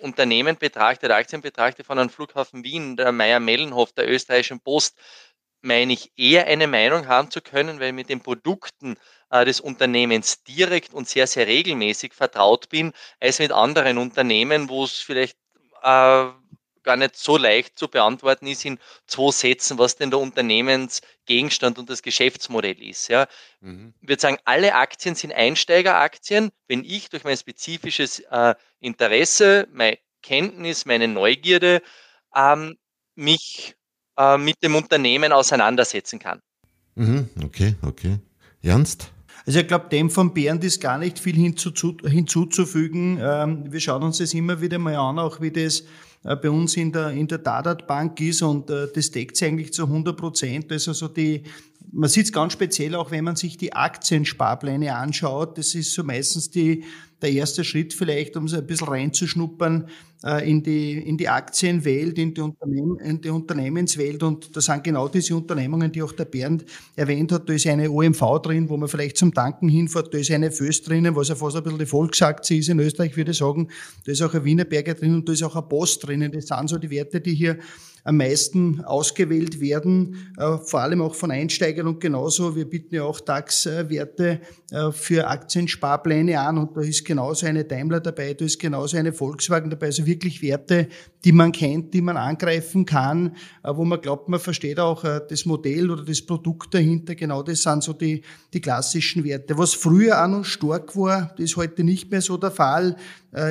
Unternehmen 0.00 0.56
betrachte, 0.58 1.08
der 1.08 1.16
Aktien 1.16 1.42
betrachte 1.42 1.84
von 1.84 1.98
einem 1.98 2.10
Flughafen 2.10 2.64
Wien, 2.64 2.96
der 2.96 3.12
Meier-Mellenhof, 3.12 3.92
der 3.92 4.10
österreichischen 4.10 4.60
Post, 4.60 4.98
meine 5.62 5.94
ich 5.94 6.12
eher 6.16 6.46
eine 6.46 6.66
Meinung 6.66 7.08
haben 7.08 7.30
zu 7.30 7.40
können, 7.40 7.80
weil 7.80 7.92
mit 7.92 8.10
den 8.10 8.20
Produkten 8.20 8.96
äh, 9.30 9.44
des 9.44 9.60
Unternehmens 9.60 10.42
direkt 10.44 10.92
und 10.92 11.08
sehr, 11.08 11.26
sehr 11.26 11.46
regelmäßig 11.46 12.12
vertraut 12.12 12.68
bin, 12.68 12.92
als 13.20 13.38
mit 13.38 13.50
anderen 13.50 13.98
Unternehmen, 13.98 14.68
wo 14.68 14.84
es 14.84 14.98
vielleicht 14.98 15.38
äh, 15.82 16.26
gar 16.84 16.96
nicht 16.96 17.16
so 17.16 17.36
leicht 17.36 17.78
zu 17.78 17.88
beantworten 17.88 18.46
ist 18.46 18.64
in 18.64 18.78
zwei 19.06 19.30
Sätzen, 19.32 19.78
was 19.78 19.96
denn 19.96 20.10
der 20.10 20.20
Unternehmensgegenstand 20.20 21.78
und 21.78 21.90
das 21.90 22.02
Geschäftsmodell 22.02 22.80
ist. 22.80 23.08
Ja. 23.08 23.26
Mhm. 23.60 23.94
Ich 24.00 24.08
würde 24.08 24.20
sagen, 24.20 24.38
alle 24.44 24.74
Aktien 24.74 25.14
sind 25.14 25.32
Einsteigeraktien. 25.32 26.50
Wenn 26.68 26.84
ich 26.84 27.08
durch 27.10 27.24
mein 27.24 27.36
spezifisches 27.36 28.20
äh, 28.30 28.54
Interesse, 28.80 29.66
meine 29.72 29.98
Kenntnis, 30.22 30.86
meine 30.86 31.08
Neugierde 31.08 31.82
ähm, 32.34 32.76
mich 33.14 33.74
äh, 34.16 34.38
mit 34.38 34.62
dem 34.62 34.76
Unternehmen 34.76 35.32
auseinandersetzen 35.32 36.18
kann. 36.18 36.40
Mhm. 36.94 37.28
Okay, 37.42 37.74
okay. 37.82 38.18
Ernst? 38.62 39.10
Also 39.46 39.60
ich 39.60 39.68
glaube, 39.68 39.88
dem 39.90 40.08
von 40.10 40.32
Bernd 40.32 40.64
ist 40.64 40.80
gar 40.80 40.96
nicht 40.98 41.18
viel 41.18 41.36
hinzuzufügen. 41.36 43.18
Ähm, 43.20 43.70
wir 43.70 43.80
schauen 43.80 44.02
uns 44.02 44.18
das 44.18 44.32
immer 44.32 44.60
wieder 44.60 44.78
mal 44.78 44.96
an, 44.96 45.18
auch 45.18 45.40
wie 45.40 45.50
das 45.50 45.84
bei 46.24 46.50
uns 46.50 46.76
in 46.76 46.90
der, 46.90 47.10
in 47.10 47.26
der 47.26 47.38
Dadat 47.38 47.86
Bank 47.86 48.20
ist 48.20 48.42
und 48.42 48.70
äh, 48.70 48.88
das 48.94 49.10
deckt 49.10 49.36
sich 49.36 49.48
eigentlich 49.48 49.72
zu 49.72 49.84
100 49.84 50.16
Prozent. 50.16 50.72
Also 50.72 50.92
so 50.92 51.08
die, 51.08 51.42
man 51.92 52.08
sieht 52.08 52.26
es 52.26 52.32
ganz 52.32 52.54
speziell 52.54 52.94
auch, 52.94 53.10
wenn 53.10 53.24
man 53.24 53.36
sich 53.36 53.56
die 53.56 53.72
Aktiensparpläne 53.72 54.94
anschaut. 54.94 55.58
Das 55.58 55.74
ist 55.74 55.92
so 55.92 56.02
meistens 56.02 56.50
die, 56.50 56.84
der 57.22 57.32
erste 57.32 57.64
Schritt 57.64 57.94
vielleicht, 57.94 58.36
um 58.36 58.48
so 58.48 58.56
ein 58.56 58.66
bisschen 58.66 58.88
reinzuschnuppern 58.88 59.88
äh, 60.24 60.50
in, 60.50 60.62
die, 60.62 60.98
in 60.98 61.16
die 61.16 61.28
Aktienwelt, 61.28 62.18
in 62.18 62.34
die, 62.34 62.40
Unternehmen, 62.40 62.98
in 62.98 63.20
die 63.20 63.30
Unternehmenswelt. 63.30 64.22
Und 64.22 64.54
das 64.54 64.66
sind 64.66 64.84
genau 64.84 65.08
diese 65.08 65.34
Unternehmungen, 65.36 65.90
die 65.90 66.02
auch 66.02 66.12
der 66.12 66.26
Bernd 66.26 66.64
erwähnt 66.96 67.32
hat. 67.32 67.48
Da 67.48 67.54
ist 67.54 67.66
eine 67.66 67.90
OMV 67.90 68.42
drin, 68.42 68.68
wo 68.68 68.76
man 68.76 68.88
vielleicht 68.88 69.16
zum 69.16 69.32
Tanken 69.32 69.68
hinfährt. 69.68 70.12
Da 70.12 70.18
ist 70.18 70.30
eine 70.30 70.50
Föst 70.50 70.88
drinnen, 70.88 71.16
was 71.16 71.28
ja 71.28 71.34
fast 71.34 71.56
ein 71.56 71.62
bisschen 71.62 71.78
die 71.78 71.86
Volksaktie 71.86 72.58
ist 72.58 72.68
in 72.68 72.78
Österreich, 72.78 73.16
würde 73.16 73.30
ich 73.30 73.38
sagen. 73.38 73.68
Da 74.04 74.12
ist 74.12 74.22
auch 74.22 74.34
ein 74.34 74.44
Wienerberger 74.44 74.94
drin 74.94 75.14
und 75.14 75.28
da 75.28 75.32
ist 75.32 75.42
auch 75.42 75.56
ein 75.56 75.68
Post 75.68 76.06
drinnen. 76.14 76.32
Das 76.32 76.46
sind 76.46 76.68
so 76.68 76.78
die 76.78 76.90
Werte, 76.90 77.20
die 77.20 77.34
hier 77.34 77.58
am 78.04 78.18
meisten 78.18 78.84
ausgewählt 78.84 79.60
werden, 79.60 80.30
äh, 80.36 80.58
vor 80.58 80.80
allem 80.80 81.00
auch 81.00 81.14
von 81.14 81.30
Einsteigern 81.30 81.86
und 81.86 82.00
genauso. 82.00 82.54
Wir 82.54 82.68
bieten 82.68 82.94
ja 82.94 83.04
auch 83.04 83.18
DAX-Werte 83.18 84.40
äh, 84.70 84.92
für 84.92 85.26
Aktiensparpläne 85.26 86.38
an 86.38 86.58
und 86.58 86.76
da 86.76 86.82
ist 86.82 87.06
genauso 87.06 87.46
eine 87.46 87.64
Daimler 87.64 88.00
dabei, 88.00 88.34
da 88.34 88.44
ist 88.44 88.60
genauso 88.60 88.98
eine 88.98 89.14
Volkswagen 89.14 89.70
dabei, 89.70 89.86
also 89.86 90.04
wirklich 90.04 90.42
Werte, 90.42 90.88
die 91.24 91.32
man 91.32 91.50
kennt, 91.50 91.94
die 91.94 92.02
man 92.02 92.18
angreifen 92.18 92.84
kann, 92.84 93.36
äh, 93.62 93.70
wo 93.74 93.86
man 93.86 94.02
glaubt, 94.02 94.28
man 94.28 94.38
versteht 94.38 94.78
auch 94.78 95.02
das 95.02 95.46
Modell 95.46 95.90
oder 95.90 96.04
das 96.04 96.20
Produkt 96.20 96.74
dahinter. 96.74 97.14
Genau 97.14 97.42
das 97.42 97.62
sind 97.62 97.82
so 97.82 97.94
die, 97.94 98.22
die 98.52 98.60
klassischen 98.60 99.24
Werte. 99.24 99.56
Was 99.56 99.72
früher 99.72 100.22
auch 100.22 100.28
noch 100.28 100.44
stark 100.44 100.94
war, 100.96 101.32
das 101.36 101.46
ist 101.46 101.56
heute 101.56 101.84
nicht 101.84 102.10
mehr 102.10 102.20
so 102.20 102.36
der 102.36 102.50
Fall, 102.50 102.96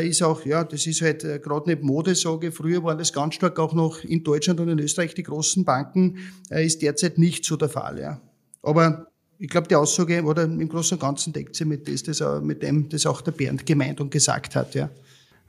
ist 0.01 0.22
auch, 0.24 0.45
ja, 0.45 0.63
das 0.63 0.88
ist 0.88 1.01
halt 1.01 1.22
gerade 1.43 1.69
nicht 1.69 1.83
Mode, 1.83 2.15
sage 2.15 2.48
ich. 2.48 2.55
Früher 2.55 2.83
war 2.83 2.95
das 2.95 3.12
ganz 3.12 3.36
stark 3.36 3.60
auch 3.60 3.74
noch 3.74 4.03
in 4.03 4.24
Deutschland 4.24 4.42
Deutschland 4.43 4.59
und 4.59 4.69
in 4.69 4.79
Österreich 4.79 5.13
die 5.13 5.23
großen 5.23 5.63
Banken, 5.63 6.17
äh, 6.50 6.65
ist 6.65 6.81
derzeit 6.81 7.17
nicht 7.17 7.45
so 7.45 7.55
der 7.55 7.69
Fall. 7.69 8.00
Ja. 8.00 8.19
Aber 8.62 9.07
ich 9.39 9.50
glaube, 9.50 9.67
die 9.67 9.75
Aussage 9.75 10.21
oder 10.23 10.43
im 10.43 10.67
Großen 10.67 10.97
und 10.97 11.01
Ganzen 11.01 11.31
deckt 11.31 11.55
sie 11.55 11.65
mit, 11.65 11.88
das, 11.88 12.03
das, 12.03 12.21
mit 12.41 12.62
dem, 12.62 12.89
das 12.89 13.05
auch 13.05 13.21
der 13.21 13.31
Bernd 13.31 13.65
gemeint 13.65 14.01
und 14.01 14.12
gesagt 14.12 14.55
hat. 14.55 14.75
Ja. 14.75 14.89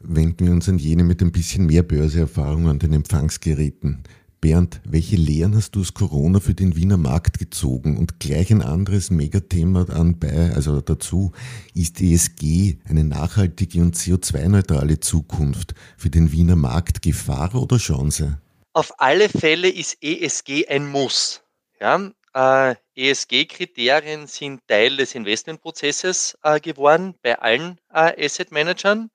Wenden 0.01 0.47
wir 0.47 0.53
uns 0.53 0.69
an 0.69 0.79
jene 0.79 1.03
mit 1.03 1.23
ein 1.23 1.33
bisschen 1.33 1.67
mehr 1.67 1.83
Börseerfahrung 1.83 2.69
an 2.69 2.79
den 2.79 2.93
Empfangsgeräten. 2.93 4.05
Bernd, 4.41 4.83
welche 4.85 5.17
Lehren 5.17 5.57
hast 5.57 5.75
du 5.75 5.81
aus 5.81 5.95
Corona 5.95 6.39
für 6.39 6.53
den 6.53 6.77
Wiener 6.77 6.99
Markt 6.99 7.39
gezogen? 7.39 7.97
Und 7.97 8.21
gleich 8.21 8.53
ein 8.53 8.61
anderes 8.61 9.11
Megathema 9.11 9.85
anbei, 9.85 10.53
also 10.55 10.83
dazu, 10.83 11.33
ist 11.73 12.03
ESG 12.03 12.77
eine 12.85 13.05
nachhaltige 13.05 13.81
und 13.81 13.97
CO2-neutrale 13.97 15.01
Zukunft 15.01 15.75
für 15.97 16.11
den 16.11 16.31
Wiener 16.31 16.57
Markt 16.57 17.01
Gefahr 17.01 17.55
oder 17.55 17.79
Chance? 17.79 18.39
Auf 18.77 18.93
alle 18.99 19.29
Fälle 19.29 19.69
ist 19.69 19.99
ESG 20.03 20.67
ein 20.67 20.89
Muss. 20.89 21.45
Ja, 21.81 22.11
äh, 22.35 22.75
ESG-Kriterien 22.97 24.27
sind 24.27 24.67
Teil 24.67 24.97
des 24.97 25.15
Investmentprozesses 25.15 26.37
äh, 26.43 26.59
geworden 26.59 27.15
bei 27.23 27.39
allen 27.39 27.81
äh, 27.93 28.25
Asset 28.27 28.51
Managern. 28.51 29.13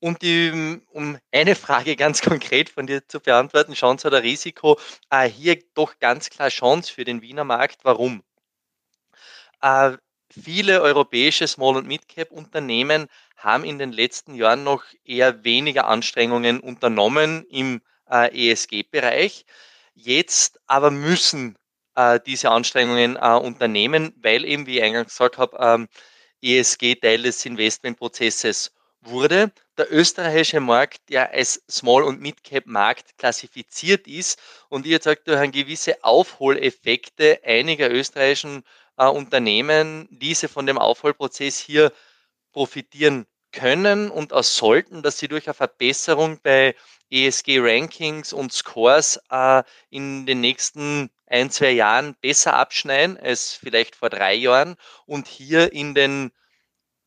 Und 0.00 0.20
die, 0.20 0.82
um 0.90 1.16
eine 1.32 1.54
Frage 1.54 1.96
ganz 1.96 2.20
konkret 2.22 2.68
von 2.68 2.86
dir 2.86 3.08
zu 3.08 3.20
beantworten, 3.20 3.72
Chance 3.72 4.06
oder 4.06 4.22
Risiko, 4.22 4.78
äh, 5.08 5.26
hier 5.26 5.58
doch 5.72 5.98
ganz 5.98 6.28
klar 6.28 6.50
Chance 6.50 6.92
für 6.92 7.04
den 7.04 7.22
Wiener 7.22 7.44
Markt. 7.44 7.78
Warum? 7.84 8.22
Äh, 9.62 9.92
viele 10.30 10.82
europäische 10.82 11.48
Small- 11.48 11.78
und 11.78 11.86
Mid-Cap-Unternehmen 11.86 13.08
haben 13.38 13.64
in 13.64 13.78
den 13.78 13.92
letzten 13.92 14.34
Jahren 14.34 14.62
noch 14.62 14.84
eher 15.06 15.42
weniger 15.42 15.88
Anstrengungen 15.88 16.60
unternommen 16.60 17.46
im 17.48 17.80
äh, 18.10 18.50
ESG-Bereich. 18.50 19.44
Jetzt 19.94 20.60
aber 20.66 20.90
müssen 20.90 21.56
äh, 21.94 22.20
diese 22.24 22.50
Anstrengungen 22.50 23.16
äh, 23.16 23.36
unternehmen, 23.36 24.14
weil 24.22 24.44
eben, 24.44 24.66
wie 24.66 24.78
ich 24.78 24.82
eingangs 24.84 25.12
gesagt 25.12 25.38
habe, 25.38 25.56
ähm, 25.60 25.88
ESG 26.42 26.96
Teil 26.96 27.22
des 27.22 27.44
Investmentprozesses 27.44 28.72
wurde. 29.02 29.52
Der 29.78 29.92
österreichische 29.92 30.60
Markt, 30.60 31.08
der 31.08 31.32
als 31.32 31.62
Small- 31.70 32.02
und 32.02 32.20
Mid-Cap-Markt 32.20 33.16
klassifiziert 33.18 34.06
ist 34.06 34.38
und 34.68 34.86
ihr 34.86 35.00
sagt, 35.00 35.28
durch 35.28 35.52
gewisse 35.52 36.02
Aufholeffekte 36.04 37.40
einiger 37.44 37.90
österreichischen 37.90 38.62
äh, 38.96 39.06
Unternehmen 39.06 40.08
diese 40.10 40.48
von 40.48 40.66
dem 40.66 40.78
Aufholprozess 40.78 41.58
hier 41.58 41.92
profitieren 42.52 43.26
können 43.52 44.10
und 44.10 44.32
auch 44.32 44.44
sollten, 44.44 45.02
dass 45.02 45.18
sie 45.18 45.28
durch 45.28 45.46
eine 45.46 45.54
Verbesserung 45.54 46.38
bei 46.42 46.74
ESG-Rankings 47.10 48.32
und 48.32 48.52
Scores 48.52 49.20
äh, 49.30 49.62
in 49.90 50.26
den 50.26 50.40
nächsten 50.40 51.10
ein, 51.26 51.50
zwei 51.50 51.70
Jahren 51.72 52.14
besser 52.20 52.54
abschneiden 52.54 53.18
als 53.18 53.54
vielleicht 53.54 53.96
vor 53.96 54.10
drei 54.10 54.34
Jahren 54.34 54.76
und 55.06 55.26
hier 55.26 55.72
in 55.72 55.94
den 55.94 56.32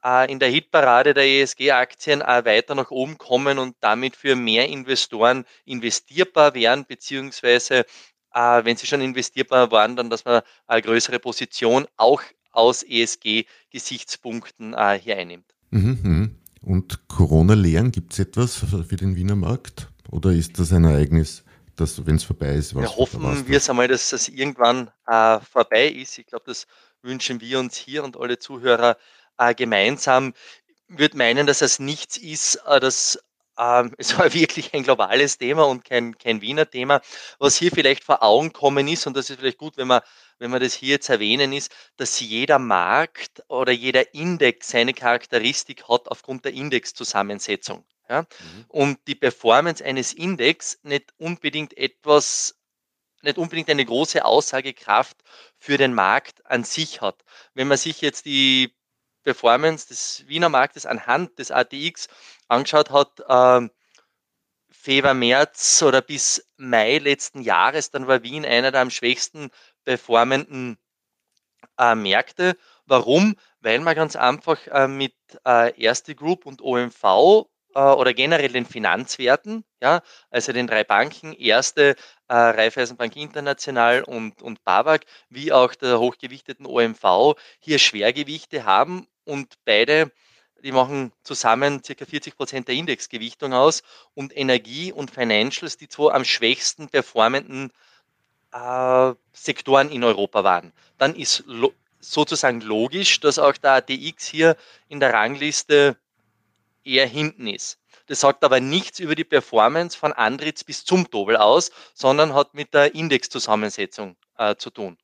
äh, 0.04 0.32
in 0.32 0.40
der 0.40 0.50
Hitparade 0.50 1.14
der 1.14 1.26
ESG-Aktien 1.26 2.22
äh, 2.22 2.46
weiter 2.46 2.76
nach 2.76 2.92
oben 2.92 3.18
kommen 3.18 3.60
und 3.60 3.76
damit 3.80 4.16
für 4.16 4.36
mehr 4.36 4.68
Investoren 4.68 5.46
investierbar 5.66 6.54
wären, 6.54 6.86
beziehungsweise 6.86 7.86
äh, 8.34 8.66
wenn 8.66 8.78
sie 8.78 8.88
schon 8.88 9.02
investierbar 9.02 9.72
waren, 9.72 9.96
dann, 9.96 10.10
dass 10.10 10.26
man 10.26 10.42
eine 10.68 10.82
größere 10.82 11.20
Position 11.20 11.88
auch 11.98 12.22
aus 12.52 12.84
ESG-Gesichtspunkten 12.84 14.74
äh, 14.74 15.00
hier 15.00 15.18
einnimmt. 15.18 15.53
Mhm, 15.74 16.00
mhm. 16.04 16.36
Und 16.62 17.08
Corona-Lehren, 17.08 17.92
gibt 17.92 18.14
es 18.14 18.20
etwas 18.20 18.56
für 18.56 18.96
den 18.96 19.16
Wiener 19.16 19.36
Markt? 19.36 19.90
Oder 20.10 20.32
ist 20.32 20.60
das 20.60 20.72
ein 20.72 20.86
Ereignis, 20.86 21.44
das, 21.76 22.06
wenn 22.06 22.16
es 22.16 22.24
vorbei 22.24 22.54
ist, 22.54 22.76
was 22.76 22.84
Wir 22.84 22.96
hoffen 22.96 23.48
wir 23.48 23.58
es 23.58 23.70
einmal, 23.70 23.88
dass 23.88 24.12
das 24.12 24.30
irgendwann 24.30 24.92
äh, 25.08 25.40
vorbei 25.40 25.88
ist. 25.88 26.18
Ich 26.20 26.28
glaube, 26.28 26.46
das 26.46 26.68
wünschen 27.02 27.42
wir 27.42 27.60
uns 27.60 27.76
hier 27.76 28.04
und 28.04 28.16
alle 28.16 28.38
Zuhörer 28.38 28.98
äh, 29.38 29.56
gemeinsam. 29.56 30.34
Ich 30.68 31.00
würde 31.00 31.18
meinen, 31.18 31.48
dass 31.48 31.60
das 31.60 31.80
nichts 31.80 32.18
ist, 32.18 32.62
äh, 32.68 32.80
das 32.80 33.20
ähm, 33.58 33.94
es 33.98 34.18
war 34.18 34.34
wirklich 34.34 34.74
ein 34.74 34.84
globales 34.84 35.38
Thema 35.38 35.64
und 35.64 35.84
kein, 35.84 36.18
kein 36.18 36.42
Wiener 36.42 36.70
Thema. 36.70 37.02
Was 37.40 37.56
hier 37.58 37.72
vielleicht 37.72 38.04
vor 38.04 38.24
Augen 38.24 38.54
kommen 38.54 38.88
ist, 38.88 39.08
und 39.08 39.18
das 39.18 39.30
ist 39.30 39.40
vielleicht 39.40 39.58
gut, 39.58 39.78
wenn 39.78 39.88
man, 39.88 40.02
wenn 40.40 40.52
man 40.52 40.62
das 40.62 40.74
hier 40.74 40.90
jetzt 40.90 41.10
erwähnen, 41.10 41.54
ist, 41.54 41.74
dass 41.98 42.20
jeder 42.20 42.60
Markt 42.60 43.44
oder 43.48 43.72
jeder 43.72 44.14
Index 44.14 44.70
seine 44.70 44.94
Charakteristik 44.94 45.88
hat 45.88 46.08
aufgrund 46.08 46.46
der 46.46 46.54
Indexzusammensetzung. 46.54 47.86
Ja? 48.10 48.22
Mhm. 48.22 48.66
Und 48.68 49.00
die 49.08 49.16
Performance 49.16 49.84
eines 49.84 50.14
Index 50.14 50.80
nicht 50.84 51.14
unbedingt 51.18 51.78
etwas, 51.78 52.60
nicht 53.22 53.38
unbedingt 53.38 53.70
eine 53.70 53.86
große 53.86 54.24
Aussagekraft 54.24 55.18
für 55.58 55.78
den 55.78 55.94
Markt 55.94 56.46
an 56.46 56.64
sich 56.64 57.02
hat. 57.02 57.24
Wenn 57.54 57.68
man 57.68 57.78
sich 57.78 58.02
jetzt 58.02 58.26
die 58.26 58.76
Performance 59.24 59.88
des 59.88 60.24
Wiener 60.28 60.50
Marktes 60.50 60.86
anhand 60.86 61.40
des 61.40 61.52
ATX 61.52 62.08
angeschaut 62.48 62.92
hat, 62.92 63.24
ähm, 63.30 63.72
Februar, 64.70 65.14
März 65.14 65.82
oder 65.82 66.02
bis 66.02 66.46
Mai 66.58 66.98
letzten 66.98 67.42
Jahres, 67.42 67.90
dann 67.90 68.08
war 68.08 68.22
Wien 68.24 68.46
einer 68.46 68.72
der 68.72 68.82
am 68.82 68.90
schwächsten 68.90 69.50
performenden 69.84 70.78
äh, 71.78 71.96
Märkte. 71.96 72.58
Warum? 72.86 73.36
Weil 73.62 73.80
man 73.80 73.96
ganz 73.96 74.16
einfach 74.16 74.60
äh, 74.68 74.88
mit 74.88 75.16
äh, 75.46 75.80
Erste 75.82 76.16
Group 76.16 76.46
und 76.46 76.62
OMV 76.62 77.48
äh, 77.76 77.80
oder 77.80 78.14
generell 78.14 78.52
den 78.52 78.66
Finanzwerten, 78.66 79.64
ja, 79.82 80.02
also 80.30 80.54
den 80.54 80.68
drei 80.68 80.84
Banken, 80.84 81.34
Erste, 81.34 81.96
äh, 82.28 82.34
Raiffeisenbank 82.36 83.16
International 83.16 84.04
und, 84.04 84.42
und 84.42 84.64
BAWAG, 84.64 85.02
wie 85.30 85.52
auch 85.52 85.74
der 85.76 86.00
hochgewichteten 86.00 86.66
OMV, 86.66 87.36
hier 87.60 87.80
Schwergewichte 87.80 88.66
haben 88.66 89.08
und 89.26 89.56
beide, 89.66 90.12
die 90.64 90.72
machen 90.72 91.12
zusammen 91.24 91.82
ca. 91.82 92.06
40 92.06 92.38
Prozent 92.38 92.68
der 92.68 92.76
Indexgewichtung 92.76 93.54
aus 93.54 93.84
und 94.14 94.36
Energie 94.36 94.94
und 94.94 95.12
Financials, 95.12 95.78
die 95.78 95.90
zwei 95.90 96.14
am 96.14 96.24
schwächsten 96.24 96.88
performenden 96.90 97.72
äh, 98.54 99.14
Sektoren 99.34 99.90
in 99.90 100.04
Europa 100.04 100.44
waren. 100.44 100.72
Dann 100.98 101.16
ist 101.16 101.44
lo 101.48 101.74
sozusagen 102.00 102.60
logisch, 102.60 103.22
dass 103.22 103.40
auch 103.40 103.56
der 103.56 103.76
ATX 103.76 104.28
hier 104.28 104.58
in 104.90 105.00
der 105.00 105.14
Rangliste 105.14 105.96
eher 106.84 107.08
hinten 107.08 107.48
ist. 107.48 107.80
Das 108.08 108.20
sagt 108.20 108.44
aber 108.44 108.60
nichts 108.60 109.00
über 109.00 109.16
die 109.16 109.24
Performance 109.24 109.98
von 109.98 110.12
Andritz 110.12 110.66
bis 110.66 110.84
zum 110.84 111.10
Dobel 111.10 111.38
aus, 111.38 111.72
sondern 111.94 112.34
hat 112.34 112.54
mit 112.54 112.74
der 112.74 112.94
Indexzusammensetzung 112.94 114.18
äh, 114.38 114.56
zu 114.58 114.70
tun. 114.70 114.98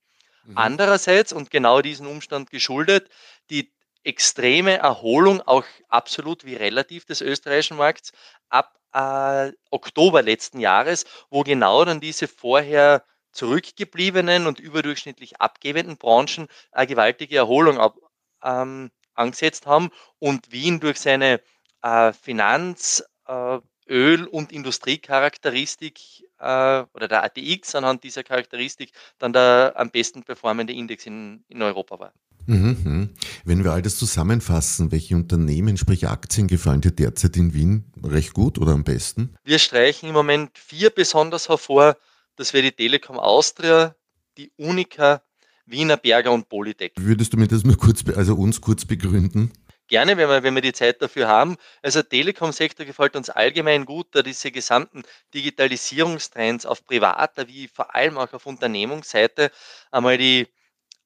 Mhm. 0.43 0.57
Andererseits, 0.57 1.31
und 1.31 1.51
genau 1.51 1.81
diesen 1.81 2.05
Umstand 2.05 2.51
geschuldet, 2.51 3.09
die 3.49 3.71
extreme 4.03 4.77
Erholung, 4.77 5.41
auch 5.41 5.65
absolut 5.87 6.45
wie 6.45 6.55
relativ 6.55 7.05
des 7.05 7.21
österreichischen 7.21 7.77
Markts, 7.77 8.11
ab 8.49 8.77
äh, 8.93 9.53
Oktober 9.69 10.21
letzten 10.21 10.59
Jahres, 10.59 11.05
wo 11.29 11.43
genau 11.43 11.85
dann 11.85 12.01
diese 12.01 12.27
vorher 12.27 13.03
zurückgebliebenen 13.31 14.47
und 14.47 14.59
überdurchschnittlich 14.59 15.39
abgebenden 15.39 15.97
Branchen 15.97 16.47
eine 16.71 16.87
gewaltige 16.87 17.37
Erholung 17.37 17.77
ab, 17.77 17.97
ähm, 18.43 18.91
angesetzt 19.13 19.65
haben 19.67 19.89
und 20.19 20.51
Wien 20.51 20.79
durch 20.79 20.99
seine 20.99 21.41
äh, 21.81 22.13
Finanz-, 22.13 23.03
äh, 23.27 23.59
Öl- 23.89 24.27
und 24.27 24.51
Industriecharakteristik 24.51 26.23
äh, 26.39 26.83
oder 26.93 27.07
der 27.07 27.23
ATX 27.23 27.75
anhand 27.75 28.03
dieser 28.03 28.23
Charakteristik 28.23 28.91
dann 29.17 29.33
der 29.33 29.73
am 29.75 29.89
besten 29.89 30.23
performende 30.23 30.73
Index 30.73 31.05
in, 31.05 31.43
in 31.49 31.61
Europa 31.61 31.99
war. 31.99 32.13
Mhm, 32.45 32.77
mhm. 32.83 33.09
Wenn 33.45 33.63
wir 33.63 33.71
all 33.71 33.81
das 33.81 33.97
zusammenfassen, 33.97 34.91
welche 34.91 35.15
Unternehmen, 35.15 35.77
sprich 35.77 36.07
Aktien, 36.07 36.47
gefallen 36.47 36.81
dir 36.81 36.91
derzeit 36.91 37.37
in 37.37 37.53
Wien 37.53 37.91
recht 38.03 38.33
gut 38.33 38.57
oder 38.57 38.71
am 38.71 38.83
besten? 38.83 39.35
Wir 39.43 39.59
streichen 39.59 40.09
im 40.09 40.15
Moment 40.15 40.57
vier 40.57 40.89
besonders 40.89 41.49
hervor. 41.49 41.95
Das 42.39 42.53
wäre 42.53 42.63
die 42.63 42.71
Telekom 42.71 43.19
Austria, 43.19 43.93
die 44.37 44.53
Unica, 44.55 45.21
Wiener 45.65 45.97
Berger 45.97 46.31
und 46.31 46.47
Polytech. 46.47 46.93
Würdest 46.95 47.33
du 47.33 47.37
mir 47.37 47.49
das 47.49 47.65
mal 47.65 47.75
kurz, 47.75 48.01
also 48.15 48.35
uns 48.35 48.61
kurz 48.61 48.85
begründen? 48.85 49.51
Gerne, 49.89 50.15
wenn 50.15 50.29
wir, 50.29 50.41
wenn 50.41 50.55
wir 50.55 50.61
die 50.61 50.71
Zeit 50.71 51.01
dafür 51.01 51.27
haben. 51.27 51.57
Also 51.81 52.01
der 52.01 52.07
Telekom-Sektor 52.07 52.85
gefällt 52.85 53.17
uns 53.17 53.29
allgemein 53.29 53.83
gut, 53.83 54.07
da 54.11 54.21
diese 54.21 54.51
gesamten 54.51 55.03
Digitalisierungstrends 55.33 56.65
auf 56.65 56.85
privater 56.85 57.49
wie 57.49 57.67
vor 57.67 57.93
allem 57.93 58.17
auch 58.17 58.31
auf 58.31 58.45
Unternehmungsseite 58.45 59.51
einmal 59.91 60.17
die 60.17 60.47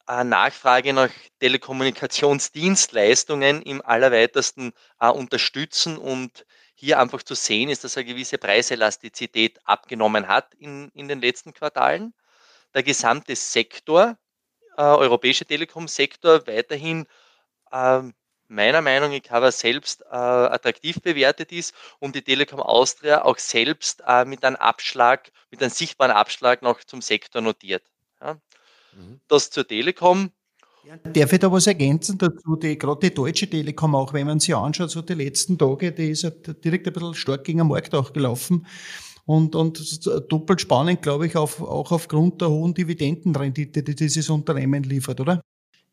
äh, 0.07 0.23
Nachfrage 0.23 0.93
nach 0.93 1.09
Telekommunikationsdienstleistungen 1.39 3.63
im 3.63 3.81
allerweitesten 3.81 4.71
äh, 4.99 5.09
unterstützen 5.09 5.97
und 5.97 6.45
hier 6.75 6.99
einfach 6.99 7.23
zu 7.23 7.35
sehen 7.35 7.69
ist, 7.69 7.83
dass 7.83 7.97
eine 7.97 8.05
gewisse 8.05 8.37
Preiselastizität 8.37 9.59
abgenommen 9.63 10.27
hat 10.27 10.53
in, 10.55 10.89
in 10.93 11.07
den 11.07 11.21
letzten 11.21 11.53
Quartalen. 11.53 12.13
Der 12.73 12.83
gesamte 12.83 13.35
Sektor, 13.35 14.17
äh, 14.77 14.81
europäische 14.81 15.45
Telekom-Sektor, 15.45 16.47
weiterhin 16.47 17.05
äh, 17.71 18.01
meiner 18.47 18.81
Meinung 18.81 19.11
nach 19.11 19.31
aber 19.31 19.51
selbst 19.51 20.01
äh, 20.01 20.15
attraktiv 20.15 21.01
bewertet 21.01 21.51
ist 21.51 21.73
und 21.99 22.15
die 22.15 22.21
Telekom 22.21 22.59
Austria 22.59 23.23
auch 23.23 23.37
selbst 23.37 24.03
äh, 24.07 24.25
mit 24.25 24.43
einem 24.43 24.55
Abschlag, 24.57 25.31
mit 25.51 25.61
einem 25.61 25.71
sichtbaren 25.71 26.11
Abschlag 26.11 26.61
noch 26.61 26.83
zum 26.83 27.01
Sektor 27.01 27.41
notiert. 27.41 27.83
Ja. 28.21 28.37
Mhm. 28.93 29.19
Das 29.27 29.49
zur 29.49 29.67
Telekom. 29.67 30.31
Ja, 30.85 30.97
darf 30.97 31.31
ich 31.31 31.39
da 31.39 31.49
was 31.49 31.67
ergänzen 31.67 32.17
dazu? 32.17 32.57
Die, 32.57 32.77
gerade 32.77 33.09
die 33.09 33.13
deutsche 33.13 33.49
Telekom, 33.49 33.95
auch 33.95 34.11
wenn 34.13 34.27
man 34.27 34.41
sie 34.41 34.53
anschaut, 34.53 34.91
so 34.91 35.01
die 35.01 35.13
letzten 35.13 35.57
Tage, 35.57 35.93
die 35.93 36.09
ist 36.09 36.23
ja 36.23 36.29
direkt 36.29 36.87
ein 36.87 36.93
bisschen 36.93 37.13
stark 37.13 37.45
gegen 37.45 37.59
den 37.59 37.67
Markt 37.67 37.95
auch 37.95 38.11
gelaufen. 38.11 38.67
Und, 39.25 39.55
und 39.55 40.05
doppelt 40.29 40.59
spannend, 40.59 41.01
glaube 41.01 41.27
ich, 41.27 41.37
auf, 41.37 41.61
auch 41.61 41.93
aufgrund 41.93 42.41
der 42.41 42.49
hohen 42.49 42.73
Dividendenrendite, 42.73 43.81
die 43.81 43.95
dieses 43.95 44.29
Unternehmen 44.29 44.83
liefert, 44.83 45.21
oder? 45.21 45.41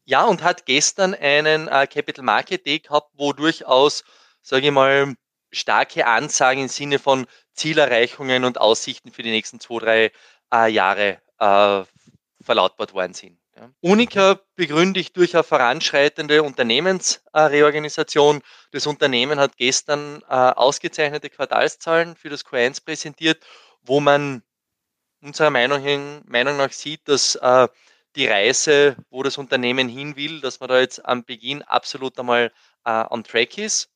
Ja, 0.07 0.24
und 0.24 0.42
hat 0.42 0.66
gestern 0.66 1.14
einen 1.14 1.68
äh, 1.68 1.87
Capital 1.87 2.24
Market 2.24 2.66
Day 2.66 2.81
gehabt, 2.81 3.12
wo 3.16 3.33
durchaus, 3.33 4.03
sage 4.42 4.66
ich 4.66 4.72
mal, 4.72 5.14
starke 5.53 6.07
Ansagen 6.07 6.62
im 6.62 6.68
Sinne 6.68 6.98
von 6.98 7.26
Zielerreichungen 7.55 8.44
und 8.44 8.61
Aussichten 8.61 9.12
für 9.12 9.22
die 9.22 9.31
nächsten 9.31 9.61
zwei, 9.61 9.79
drei 9.79 10.12
äh, 10.53 10.72
Jahre 10.72 11.18
äh, 11.38 11.85
verlautbart 12.42 12.92
worden 12.92 13.14
sind. 13.14 13.39
Ja. 13.61 13.70
Unica 13.83 14.40
begründe 14.57 15.01
ich 15.01 15.12
durch 15.12 15.35
eine 15.35 15.44
voranschreitende 15.44 16.42
Unternehmensreorganisation. 16.42 18.40
Das 18.70 18.87
Unternehmen 18.87 19.38
hat 19.38 19.59
gestern 19.59 20.23
äh, 20.23 20.35
ausgezeichnete 20.35 21.29
Quartalszahlen 21.29 22.16
für 22.16 22.31
das 22.31 22.46
Q1 22.46 22.83
präsentiert, 22.83 23.44
wo 23.83 24.01
man 24.01 24.42
unserer 25.20 25.51
Meinung, 25.51 26.23
nach 26.27 26.73
sieht, 26.73 27.07
dass 27.07 27.35
äh, 27.35 27.68
die 28.16 28.27
Reise, 28.27 28.96
wo 29.11 29.23
das 29.23 29.37
Unternehmen 29.37 29.90
hin 29.90 30.16
will, 30.16 30.40
dass 30.40 30.59
man 30.61 30.70
da 30.70 30.81
jetzt 30.81 31.05
am 31.05 31.25
Beginn 31.25 31.61
absolut 31.61 32.18
einmal 32.18 32.51
äh, 32.87 33.05
on 33.11 33.25
track 33.25 33.59
ist. 33.59 33.90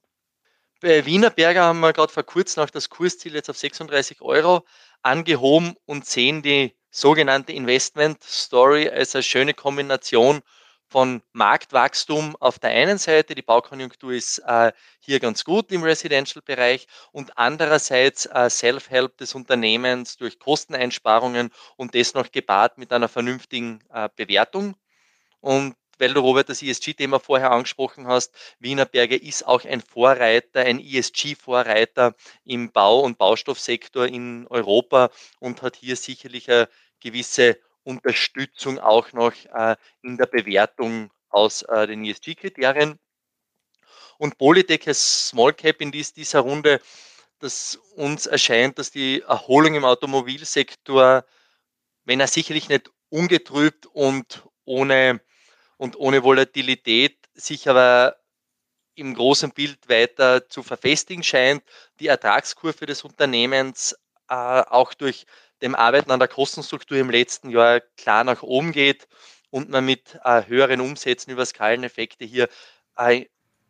Bei 0.82 1.06
Wiener 1.06 1.30
Berger 1.30 1.62
haben 1.62 1.80
wir 1.80 1.94
gerade 1.94 2.12
vor 2.12 2.24
kurzem 2.24 2.64
auch 2.64 2.70
das 2.70 2.90
Kursziel 2.90 3.34
jetzt 3.34 3.48
auf 3.48 3.56
36 3.56 4.20
Euro 4.20 4.66
angehoben 5.00 5.74
und 5.86 6.04
sehen 6.04 6.42
die 6.42 6.74
sogenannte 6.94 7.52
Investment 7.52 8.22
Story 8.22 8.88
als 8.88 9.16
eine 9.16 9.24
schöne 9.24 9.52
Kombination 9.52 10.42
von 10.86 11.22
Marktwachstum 11.32 12.36
auf 12.38 12.60
der 12.60 12.70
einen 12.70 12.98
Seite, 12.98 13.34
die 13.34 13.42
Baukonjunktur 13.42 14.12
ist 14.12 14.38
äh, 14.46 14.70
hier 15.00 15.18
ganz 15.18 15.42
gut 15.42 15.72
im 15.72 15.82
Residential-Bereich 15.82 16.86
und 17.10 17.36
andererseits 17.36 18.26
äh, 18.26 18.48
Self-Help 18.48 19.16
des 19.16 19.34
Unternehmens 19.34 20.16
durch 20.16 20.38
Kosteneinsparungen 20.38 21.50
und 21.76 21.96
das 21.96 22.14
noch 22.14 22.30
gepaart 22.30 22.78
mit 22.78 22.92
einer 22.92 23.08
vernünftigen 23.08 23.82
äh, 23.92 24.08
Bewertung. 24.14 24.76
Und 25.40 25.74
weil 25.98 26.14
du 26.14 26.20
Robert 26.20 26.48
das 26.48 26.62
ESG-Thema 26.62 27.20
vorher 27.20 27.50
angesprochen 27.50 28.06
hast, 28.06 28.34
Wienerberger 28.58 29.20
ist 29.20 29.46
auch 29.46 29.64
ein 29.64 29.80
Vorreiter, 29.80 30.60
ein 30.60 30.80
ESG-Vorreiter 30.80 32.14
im 32.44 32.70
Bau- 32.72 33.00
und 33.00 33.18
Baustoffsektor 33.18 34.06
in 34.06 34.46
Europa 34.48 35.10
und 35.40 35.62
hat 35.62 35.76
hier 35.76 35.96
sicherlich 35.96 36.50
eine 36.50 36.68
gewisse 37.00 37.58
Unterstützung 37.84 38.78
auch 38.78 39.12
noch 39.12 39.32
äh, 39.52 39.76
in 40.02 40.16
der 40.16 40.26
Bewertung 40.26 41.10
aus 41.28 41.62
äh, 41.62 41.86
den 41.86 42.04
ESG-Kriterien. 42.04 42.98
Und 44.18 44.38
Polytech 44.38 44.86
als 44.86 45.28
Small 45.28 45.52
Cap 45.52 45.80
in 45.80 45.92
dies, 45.92 46.12
dieser 46.12 46.40
Runde, 46.40 46.80
dass 47.40 47.76
uns 47.96 48.26
erscheint, 48.26 48.78
dass 48.78 48.90
die 48.90 49.20
Erholung 49.22 49.74
im 49.74 49.84
Automobilsektor, 49.84 51.24
wenn 52.04 52.20
er 52.20 52.26
sicherlich 52.26 52.68
nicht 52.68 52.90
ungetrübt 53.10 53.86
und 53.86 54.44
ohne, 54.64 55.20
und 55.76 55.96
ohne 55.96 56.22
Volatilität, 56.22 57.16
sich 57.34 57.68
aber 57.68 58.16
im 58.94 59.14
großen 59.14 59.50
Bild 59.50 59.88
weiter 59.88 60.48
zu 60.48 60.62
verfestigen 60.62 61.24
scheint, 61.24 61.62
die 62.00 62.06
Ertragskurve 62.06 62.86
des 62.86 63.02
Unternehmens 63.04 63.94
äh, 64.28 64.34
auch 64.34 64.94
durch 64.94 65.26
dem 65.62 65.74
Arbeiten 65.74 66.10
an 66.10 66.18
der 66.18 66.28
Kostenstruktur 66.28 66.98
im 66.98 67.10
letzten 67.10 67.50
Jahr 67.50 67.80
klar 67.96 68.24
nach 68.24 68.42
oben 68.42 68.72
geht 68.72 69.08
und 69.50 69.70
man 69.70 69.84
mit 69.84 70.18
äh, 70.24 70.46
höheren 70.46 70.80
Umsätzen 70.80 71.32
über 71.32 71.46
Skaleneffekte 71.46 72.24
hier 72.24 72.48
äh, 72.96 73.26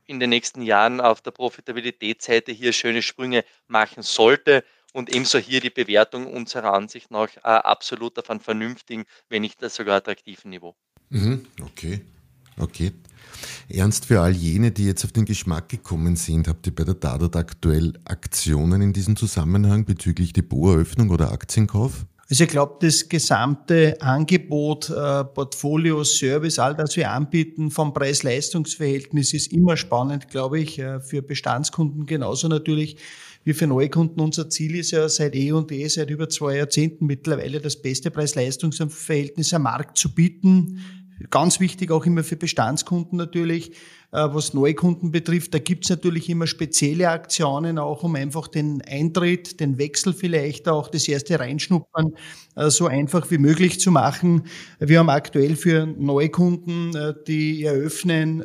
in 0.06 0.20
den 0.20 0.30
nächsten 0.30 0.62
Jahren 0.62 1.00
auf 1.00 1.20
der 1.20 1.30
Profitabilitätsseite 1.30 2.52
hier 2.52 2.72
schöne 2.72 3.02
Sprünge 3.02 3.44
machen 3.66 4.02
sollte 4.02 4.64
und 4.92 5.14
ebenso 5.14 5.38
hier 5.38 5.60
die 5.60 5.70
Bewertung 5.70 6.26
unserer 6.32 6.72
Ansicht 6.74 7.10
nach 7.10 7.36
äh, 7.36 7.40
absolut 7.42 8.18
auf 8.18 8.30
einem 8.30 8.40
vernünftigen, 8.40 9.04
wenn 9.28 9.42
nicht 9.42 9.60
sogar 9.70 9.96
attraktiven 9.96 10.50
Niveau. 10.50 10.76
Mhm, 11.14 11.42
okay, 11.62 12.00
okay. 12.58 12.92
Ernst 13.68 14.06
für 14.06 14.20
all 14.20 14.32
jene, 14.32 14.72
die 14.72 14.86
jetzt 14.86 15.04
auf 15.04 15.12
den 15.12 15.24
Geschmack 15.24 15.68
gekommen 15.68 16.16
sind, 16.16 16.48
habt 16.48 16.66
ihr 16.66 16.74
bei 16.74 16.82
der 16.82 16.94
Dadat 16.94 17.36
aktuell 17.36 17.94
Aktionen 18.04 18.82
in 18.82 18.92
diesem 18.92 19.14
Zusammenhang 19.14 19.84
bezüglich 19.84 20.32
Depoteröffnung 20.32 21.10
oder 21.10 21.30
Aktienkauf? 21.30 22.04
Also 22.28 22.44
ich 22.44 22.50
glaube, 22.50 22.76
das 22.80 23.08
gesamte 23.08 24.00
Angebot, 24.00 24.90
äh, 24.90 25.24
Portfolio, 25.24 26.02
Service, 26.04 26.58
all 26.58 26.74
das 26.74 26.96
wir 26.96 27.10
anbieten 27.10 27.70
vom 27.70 27.92
Preis-Leistungs-Verhältnis 27.92 29.34
ist 29.34 29.52
immer 29.52 29.76
spannend, 29.76 30.28
glaube 30.30 30.58
ich, 30.58 30.78
äh, 30.78 31.00
für 31.00 31.22
Bestandskunden 31.22 32.06
genauso 32.06 32.48
natürlich 32.48 32.96
wie 33.44 33.52
für 33.52 33.66
Neukunden. 33.66 34.20
Unser 34.20 34.48
Ziel 34.48 34.74
ist 34.76 34.90
ja 34.90 35.06
seit 35.08 35.36
eh 35.36 35.52
und 35.52 35.70
eh, 35.70 35.86
seit 35.88 36.08
über 36.08 36.30
zwei 36.30 36.56
Jahrzehnten 36.56 37.06
mittlerweile 37.06 37.60
das 37.60 37.80
beste 37.80 38.10
Preis-Leistungs-Verhältnis 38.10 39.52
am 39.52 39.62
Markt 39.62 39.98
zu 39.98 40.14
bieten 40.14 40.80
Ganz 41.30 41.60
wichtig 41.60 41.90
auch 41.90 42.06
immer 42.06 42.24
für 42.24 42.36
Bestandskunden 42.36 43.16
natürlich, 43.16 43.70
äh, 44.10 44.28
was 44.32 44.52
Neukunden 44.52 45.12
betrifft. 45.12 45.54
Da 45.54 45.58
gibt's 45.58 45.88
natürlich 45.88 46.28
immer 46.28 46.46
spezielle 46.46 47.08
Aktionen, 47.08 47.78
auch 47.78 48.02
um 48.02 48.16
einfach 48.16 48.48
den 48.48 48.82
Eintritt, 48.82 49.60
den 49.60 49.78
Wechsel 49.78 50.12
vielleicht 50.12 50.68
auch, 50.68 50.88
das 50.88 51.06
erste 51.06 51.38
Reinschnuppern 51.38 52.14
äh, 52.56 52.68
so 52.68 52.86
einfach 52.86 53.30
wie 53.30 53.38
möglich 53.38 53.78
zu 53.78 53.92
machen. 53.92 54.44
Wir 54.80 54.98
haben 54.98 55.08
aktuell 55.08 55.54
für 55.54 55.86
Neukunden, 55.86 56.94
äh, 56.96 57.14
die 57.26 57.64
eröffnen 57.64 58.42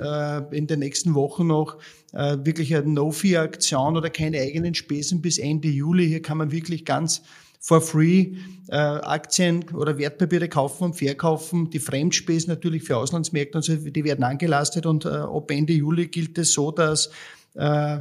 in 0.52 0.68
den 0.68 0.80
nächsten 0.80 1.16
Wochen 1.16 1.48
noch 1.48 1.78
wirklich 2.12 2.76
eine 2.76 2.88
No-Fee-Aktion 2.88 3.98
oder 3.98 4.10
keine 4.10 4.40
eigenen 4.40 4.74
Spesen 4.74 5.22
bis 5.22 5.38
Ende 5.38 5.68
Juli. 5.68 6.08
Hier 6.08 6.22
kann 6.22 6.38
man 6.38 6.52
wirklich 6.52 6.86
ganz 6.86 7.22
for 7.60 7.82
free 7.82 8.36
äh, 8.70 8.76
Aktien 8.76 9.66
oder 9.74 9.98
Wertpapiere 9.98 10.48
kaufen 10.48 10.86
und 10.86 10.94
verkaufen. 10.94 11.70
Die 11.70 11.80
Fremdspesen 11.80 12.50
natürlich 12.50 12.84
für 12.84 12.98
Auslandsmärkte 12.98 13.58
und 13.58 13.64
so, 13.64 13.76
die 13.76 14.04
werden 14.04 14.24
angelastet 14.24 14.86
und 14.86 15.06
äh, 15.06 15.10
ab 15.10 15.52
Ende 15.52 15.74
Juli 15.74 16.08
gilt 16.08 16.38
es 16.38 16.54
so, 16.54 16.72
dass 16.72 17.10
äh, 17.56 18.00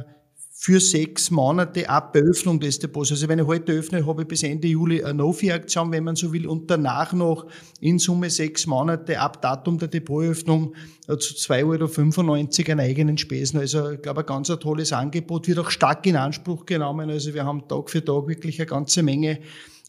für 0.61 0.81
sechs 0.81 1.31
Monate 1.31 1.89
ab 1.89 2.13
Eröffnung 2.13 2.59
des 2.59 2.79
Depots. 2.79 3.11
Also 3.11 3.29
wenn 3.29 3.39
ich 3.39 3.45
heute 3.45 3.71
öffne, 3.71 4.05
habe 4.05 4.23
ich 4.23 4.27
bis 4.27 4.43
Ende 4.43 4.67
Juli 4.67 5.01
eine 5.01 5.13
No-Fee-Aktion, 5.13 5.89
wenn 5.93 6.03
man 6.03 6.17
so 6.17 6.33
will, 6.33 6.45
und 6.47 6.69
danach 6.69 7.13
noch 7.13 7.47
in 7.79 7.97
Summe 7.97 8.29
sechs 8.29 8.67
Monate 8.67 9.21
ab 9.21 9.41
Datum 9.41 9.77
der 9.79 9.87
Depotöffnung 9.87 10.75
äh, 11.07 11.15
zu 11.15 11.33
2,95 11.33 12.59
Euro 12.59 12.71
an 12.73 12.79
eigenen 12.81 13.17
Spesen. 13.17 13.57
Also 13.61 13.91
ich 13.91 14.01
glaube, 14.01 14.19
ein 14.19 14.25
ganz 14.25 14.49
ein 14.49 14.59
tolles 14.59 14.91
Angebot, 14.91 15.47
wird 15.47 15.59
auch 15.59 15.69
stark 15.69 16.05
in 16.05 16.17
Anspruch 16.17 16.65
genommen. 16.65 17.09
Also 17.09 17.33
wir 17.33 17.45
haben 17.45 17.65
Tag 17.69 17.89
für 17.89 18.03
Tag 18.03 18.27
wirklich 18.27 18.59
eine 18.59 18.67
ganze 18.67 19.01
Menge 19.01 19.39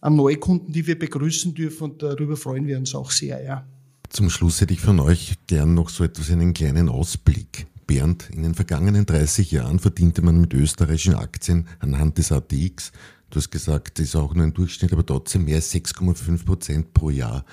an 0.00 0.14
Neukunden, 0.14 0.72
die 0.72 0.86
wir 0.86 0.96
begrüßen 0.96 1.52
dürfen 1.52 1.90
und 1.90 2.02
darüber 2.04 2.36
freuen 2.36 2.68
wir 2.68 2.78
uns 2.78 2.94
auch 2.94 3.10
sehr. 3.10 3.42
Ja. 3.42 3.66
Zum 4.08 4.30
Schluss 4.30 4.60
hätte 4.60 4.72
ich 4.72 4.80
von 4.80 5.00
euch 5.00 5.34
gern 5.48 5.74
noch 5.74 5.88
so 5.88 6.04
etwas, 6.04 6.30
einen 6.30 6.54
kleinen 6.54 6.88
Ausblick. 6.88 7.66
Bernd, 7.90 8.30
in 8.30 8.44
den 8.44 8.54
vergangenen 8.54 9.04
30 9.04 9.50
Jahren 9.50 9.80
verdiente 9.80 10.22
man 10.22 10.40
mit 10.40 10.54
österreichischen 10.54 11.16
Aktien 11.16 11.66
anhand 11.80 12.18
des 12.18 12.30
ATX, 12.30 12.92
du 13.30 13.38
hast 13.38 13.50
gesagt, 13.50 13.98
das 13.98 14.06
ist 14.06 14.14
auch 14.14 14.32
nur 14.32 14.44
ein 14.44 14.54
Durchschnitt, 14.54 14.92
aber 14.92 15.04
trotzdem 15.04 15.44
mehr 15.46 15.56
als 15.56 15.74
6,5 15.74 16.46
Prozent 16.46 16.94
pro 16.94 17.10
Jahr. 17.10 17.44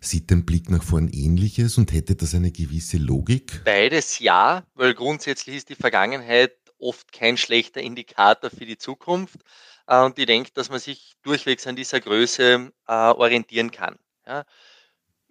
Sieht 0.00 0.30
dein 0.30 0.44
Blick 0.44 0.68
nach 0.68 0.82
vorn 0.82 1.08
ähnliches 1.08 1.78
und 1.78 1.94
hätte 1.94 2.14
das 2.14 2.34
eine 2.34 2.52
gewisse 2.52 2.98
Logik? 2.98 3.62
Beides 3.64 4.18
ja, 4.18 4.64
weil 4.74 4.92
grundsätzlich 4.92 5.56
ist 5.56 5.70
die 5.70 5.76
Vergangenheit 5.76 6.52
oft 6.78 7.10
kein 7.10 7.38
schlechter 7.38 7.80
Indikator 7.80 8.50
für 8.50 8.66
die 8.66 8.76
Zukunft. 8.76 9.38
Äh, 9.86 10.02
und 10.02 10.18
ich 10.18 10.26
denke, 10.26 10.50
dass 10.52 10.68
man 10.68 10.78
sich 10.78 11.14
durchwegs 11.22 11.66
an 11.66 11.74
dieser 11.74 12.00
Größe 12.00 12.70
äh, 12.86 12.92
orientieren 12.92 13.70
kann. 13.70 13.96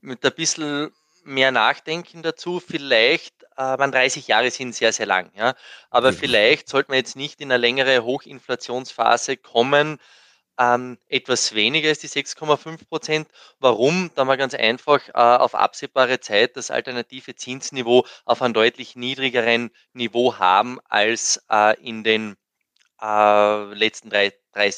Mit 0.01 0.25
ein 0.25 0.31
bisschen 0.35 0.89
mehr 1.25 1.51
Nachdenken 1.51 2.23
dazu. 2.23 2.59
Vielleicht, 2.59 3.43
äh, 3.57 3.77
man 3.77 3.91
30 3.91 4.27
Jahre 4.27 4.51
sind 4.51 4.75
sehr, 4.75 4.93
sehr 4.93 5.05
lang, 5.05 5.31
ja. 5.35 5.55
Aber 5.89 6.11
ja. 6.11 6.17
vielleicht 6.17 6.69
sollte 6.69 6.91
man 6.91 6.97
jetzt 6.97 7.15
nicht 7.15 7.41
in 7.41 7.51
eine 7.51 7.59
längere 7.59 8.03
Hochinflationsphase 8.03 9.37
kommen, 9.37 9.99
ähm, 10.57 10.97
etwas 11.07 11.53
weniger 11.53 11.89
als 11.89 11.99
die 11.99 12.07
6,5 12.07 12.87
Prozent. 12.87 13.27
Warum? 13.59 14.11
Da 14.15 14.25
wir 14.25 14.37
ganz 14.37 14.53
einfach 14.53 15.07
äh, 15.09 15.11
auf 15.13 15.55
absehbare 15.55 16.19
Zeit 16.19 16.55
das 16.55 16.71
alternative 16.71 17.35
Zinsniveau 17.35 18.05
auf 18.25 18.41
einem 18.41 18.53
deutlich 18.53 18.95
niedrigeren 18.95 19.71
Niveau 19.93 20.37
haben 20.37 20.79
als 20.85 21.43
äh, 21.51 21.77
in 21.81 22.03
den 22.03 22.37
äh, 23.01 23.73
letzten 23.73 24.09
drei, 24.09 24.33
drei 24.53 24.71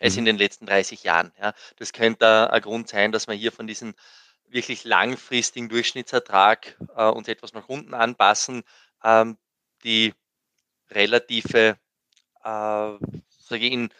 als 0.00 0.16
in 0.16 0.22
mhm. 0.22 0.26
den 0.26 0.38
letzten 0.38 0.66
30 0.66 1.04
Jahren. 1.04 1.32
Ja. 1.40 1.52
Das 1.76 1.92
könnte 1.92 2.52
ein 2.52 2.62
Grund 2.62 2.88
sein, 2.88 3.12
dass 3.12 3.26
man 3.26 3.36
hier 3.36 3.52
von 3.52 3.66
diesen 3.66 3.94
wirklich 4.48 4.84
langfristigen 4.84 5.68
Durchschnittsertrag 5.68 6.76
äh, 6.96 7.08
uns 7.08 7.28
etwas 7.28 7.52
nach 7.52 7.68
unten 7.68 7.94
anpassen. 7.94 8.62
Ähm, 9.02 9.36
die 9.84 10.14
relative, 10.90 11.76
äh, 12.44 12.96
in, 13.50 13.90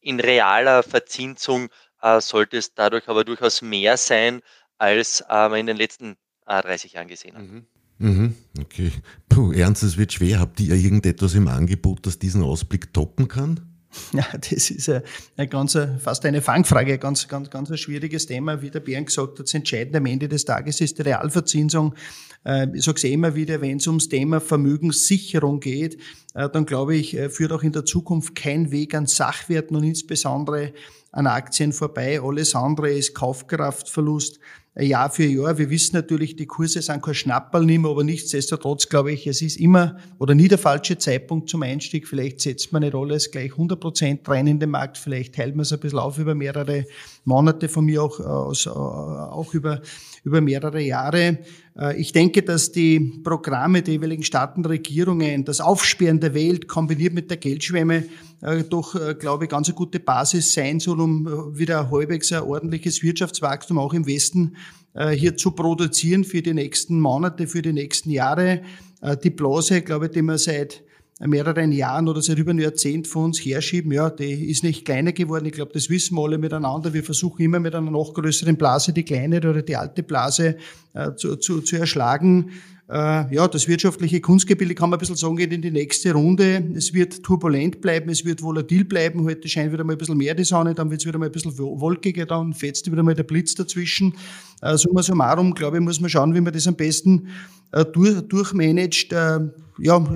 in 0.00 0.20
realer 0.20 0.82
Verzinsung 0.82 1.68
äh, 2.02 2.20
sollte 2.20 2.58
es 2.58 2.74
dadurch 2.74 3.08
aber 3.08 3.24
durchaus 3.24 3.62
mehr 3.62 3.96
sein, 3.96 4.42
als 4.78 5.24
äh, 5.28 5.60
in 5.60 5.66
den 5.66 5.76
letzten 5.76 6.16
30 6.46 6.92
äh, 6.92 6.96
Jahren 6.96 7.08
gesehen 7.08 7.36
haben. 7.36 7.52
Mhm. 7.52 7.66
Mhm, 7.98 8.34
okay. 8.60 8.90
Puh, 9.28 9.52
Ernst, 9.52 9.84
es 9.84 9.96
wird 9.96 10.12
schwer. 10.12 10.40
Habt 10.40 10.58
ihr 10.60 10.74
irgendetwas 10.74 11.34
im 11.34 11.46
Angebot, 11.46 12.06
das 12.06 12.18
diesen 12.18 12.42
Ausblick 12.42 12.92
toppen 12.92 13.28
kann? 13.28 13.73
Ja, 14.12 14.26
das 14.32 14.70
ist 14.70 14.88
eine, 14.88 15.02
eine 15.36 15.48
ganz, 15.48 15.78
fast 16.00 16.24
eine 16.24 16.42
Fangfrage, 16.42 16.98
ganz, 16.98 17.28
ganz, 17.28 17.50
ganz 17.50 17.70
ein 17.70 17.78
schwieriges 17.78 18.26
Thema. 18.26 18.62
Wie 18.62 18.70
der 18.70 18.80
Bären 18.80 19.06
gesagt 19.06 19.38
hat, 19.38 19.46
das 19.46 19.54
Entscheidende 19.54 19.98
am 19.98 20.06
Ende 20.06 20.28
des 20.28 20.44
Tages 20.44 20.80
ist 20.80 20.98
die 20.98 21.02
Realverzinsung. 21.02 21.94
Äh, 22.44 22.68
ich 22.74 22.84
sage 22.84 22.96
es 22.96 23.04
immer 23.04 23.34
wieder, 23.34 23.60
wenn 23.60 23.78
es 23.78 23.86
ums 23.86 24.08
Thema 24.08 24.40
Vermögenssicherung 24.40 25.60
geht, 25.60 25.98
äh, 26.34 26.48
dann 26.48 26.66
glaube 26.66 26.96
ich, 26.96 27.16
äh, 27.16 27.30
führt 27.30 27.52
auch 27.52 27.62
in 27.62 27.72
der 27.72 27.84
Zukunft 27.84 28.34
kein 28.34 28.70
Weg 28.70 28.94
an 28.94 29.06
Sachwerten 29.06 29.76
und 29.76 29.84
insbesondere 29.84 30.72
an 31.12 31.26
Aktien 31.26 31.72
vorbei. 31.72 32.20
Alles 32.20 32.54
andere 32.54 32.90
ist 32.90 33.14
Kaufkraftverlust. 33.14 34.38
Jahr 34.76 35.08
für 35.08 35.24
Jahr. 35.24 35.56
Wir 35.56 35.70
wissen 35.70 35.94
natürlich, 35.94 36.34
die 36.34 36.46
Kurse 36.46 36.82
sind 36.82 37.00
kein 37.00 37.14
Schnapperl 37.14 37.64
mehr, 37.64 37.88
aber 37.88 38.02
nichtsdestotrotz 38.02 38.88
glaube 38.88 39.12
ich, 39.12 39.26
es 39.26 39.40
ist 39.40 39.56
immer 39.56 39.98
oder 40.18 40.34
nie 40.34 40.48
der 40.48 40.58
falsche 40.58 40.98
Zeitpunkt 40.98 41.48
zum 41.48 41.62
Einstieg. 41.62 42.08
Vielleicht 42.08 42.40
setzt 42.40 42.72
man 42.72 42.82
nicht 42.82 42.94
alles 42.94 43.30
gleich 43.30 43.52
100 43.52 43.78
Prozent 43.78 44.28
rein 44.28 44.48
in 44.48 44.58
den 44.58 44.70
Markt. 44.70 44.98
Vielleicht 44.98 45.36
teilt 45.36 45.54
man 45.54 45.62
es 45.62 45.72
ein 45.72 45.78
bisschen 45.78 46.00
auf 46.00 46.18
über 46.18 46.34
mehrere 46.34 46.86
Monate, 47.24 47.68
von 47.68 47.84
mir 47.84 48.02
auch, 48.02 48.18
aus, 48.18 48.66
äh, 48.66 48.70
auch 48.70 49.54
über, 49.54 49.80
über 50.24 50.40
mehrere 50.40 50.80
Jahre. 50.80 51.38
Äh, 51.78 52.00
ich 52.00 52.10
denke, 52.10 52.42
dass 52.42 52.72
die 52.72 53.20
Programme 53.22 53.82
der 53.82 53.94
jeweiligen 53.94 54.24
Staaten, 54.24 54.64
Regierungen, 54.64 55.44
das 55.44 55.60
Aufsperren 55.60 56.18
der 56.18 56.34
Welt 56.34 56.66
kombiniert 56.66 57.14
mit 57.14 57.30
der 57.30 57.36
Geldschwemme 57.36 58.04
äh, 58.42 58.64
doch, 58.64 58.96
glaube 59.18 59.44
ich, 59.44 59.50
ganz 59.50 59.68
eine 59.68 59.74
gute 59.74 60.00
Basis 60.00 60.52
sein 60.52 60.80
soll, 60.80 61.00
um 61.00 61.56
wieder 61.58 61.90
halbwegs 61.90 62.32
ein 62.32 62.42
ordentliches 62.42 63.02
Wirtschaftswachstum 63.02 63.78
auch 63.78 63.94
im 63.94 64.06
Westen 64.06 64.56
äh, 64.94 65.10
hier 65.10 65.36
zu 65.36 65.50
produzieren 65.50 66.24
für 66.24 66.40
die 66.40 66.54
nächsten 66.54 67.00
Monate, 67.00 67.46
für 67.46 67.62
die 67.62 67.72
nächsten 67.72 68.10
Jahre. 68.10 68.62
Äh, 69.02 69.16
die 69.16 69.30
Blase, 69.30 69.82
glaube 69.82 70.06
ich, 70.06 70.12
die 70.12 70.22
wir 70.22 70.38
seit 70.38 70.84
mehreren 71.20 71.72
Jahren 71.72 72.08
oder 72.08 72.22
seit 72.22 72.38
über 72.38 72.50
einem 72.50 72.60
Jahrzehnt 72.60 73.06
von 73.06 73.26
uns 73.26 73.38
herschieben, 73.38 73.92
ja, 73.92 74.10
die 74.10 74.50
ist 74.50 74.64
nicht 74.64 74.84
kleiner 74.84 75.12
geworden. 75.12 75.46
Ich 75.46 75.52
glaube, 75.52 75.72
das 75.72 75.88
wissen 75.88 76.16
wir 76.16 76.22
alle 76.22 76.38
miteinander. 76.38 76.92
Wir 76.92 77.04
versuchen 77.04 77.42
immer 77.42 77.60
mit 77.60 77.74
einer 77.74 77.90
noch 77.90 78.14
größeren 78.14 78.56
Blase 78.56 78.92
die 78.92 79.04
kleine 79.04 79.38
oder 79.38 79.62
die 79.62 79.76
alte 79.76 80.02
Blase 80.02 80.56
äh, 80.92 81.14
zu, 81.16 81.36
zu, 81.36 81.60
zu 81.60 81.76
erschlagen. 81.76 82.50
Äh, 82.86 83.34
ja, 83.34 83.48
das 83.48 83.66
wirtschaftliche 83.66 84.20
Kunstgebilde 84.20 84.74
kann 84.74 84.90
man 84.90 84.98
ein 84.98 85.00
bisschen 85.00 85.16
sagen, 85.16 85.36
geht 85.36 85.52
in 85.52 85.62
die 85.62 85.70
nächste 85.70 86.12
Runde. 86.12 86.62
Es 86.76 86.92
wird 86.92 87.22
turbulent 87.22 87.80
bleiben, 87.80 88.10
es 88.10 88.26
wird 88.26 88.42
volatil 88.42 88.84
bleiben. 88.84 89.24
Heute 89.24 89.48
scheint 89.48 89.72
wieder 89.72 89.84
mal 89.84 89.94
ein 89.94 89.98
bisschen 89.98 90.18
mehr 90.18 90.34
die 90.34 90.44
Sonne, 90.44 90.74
dann 90.74 90.90
wird 90.90 91.00
es 91.00 91.06
wieder 91.06 91.18
mal 91.18 91.26
ein 91.26 91.32
bisschen 91.32 91.56
wolkiger, 91.56 92.26
dann 92.26 92.52
fetzt 92.52 92.90
wieder 92.90 93.02
mal 93.02 93.14
der 93.14 93.22
Blitz 93.22 93.54
dazwischen. 93.54 94.14
Äh, 94.60 94.76
summa 94.76 95.02
summarum, 95.02 95.54
glaube 95.54 95.78
ich, 95.78 95.82
muss 95.82 96.00
man 96.00 96.10
schauen, 96.10 96.34
wie 96.34 96.42
man 96.42 96.52
das 96.52 96.66
am 96.66 96.74
besten 96.74 97.28
äh, 97.72 97.86
durch, 97.86 98.20
durchmanagt. 98.20 99.12
Äh, 99.12 99.40
ja, 99.78 100.06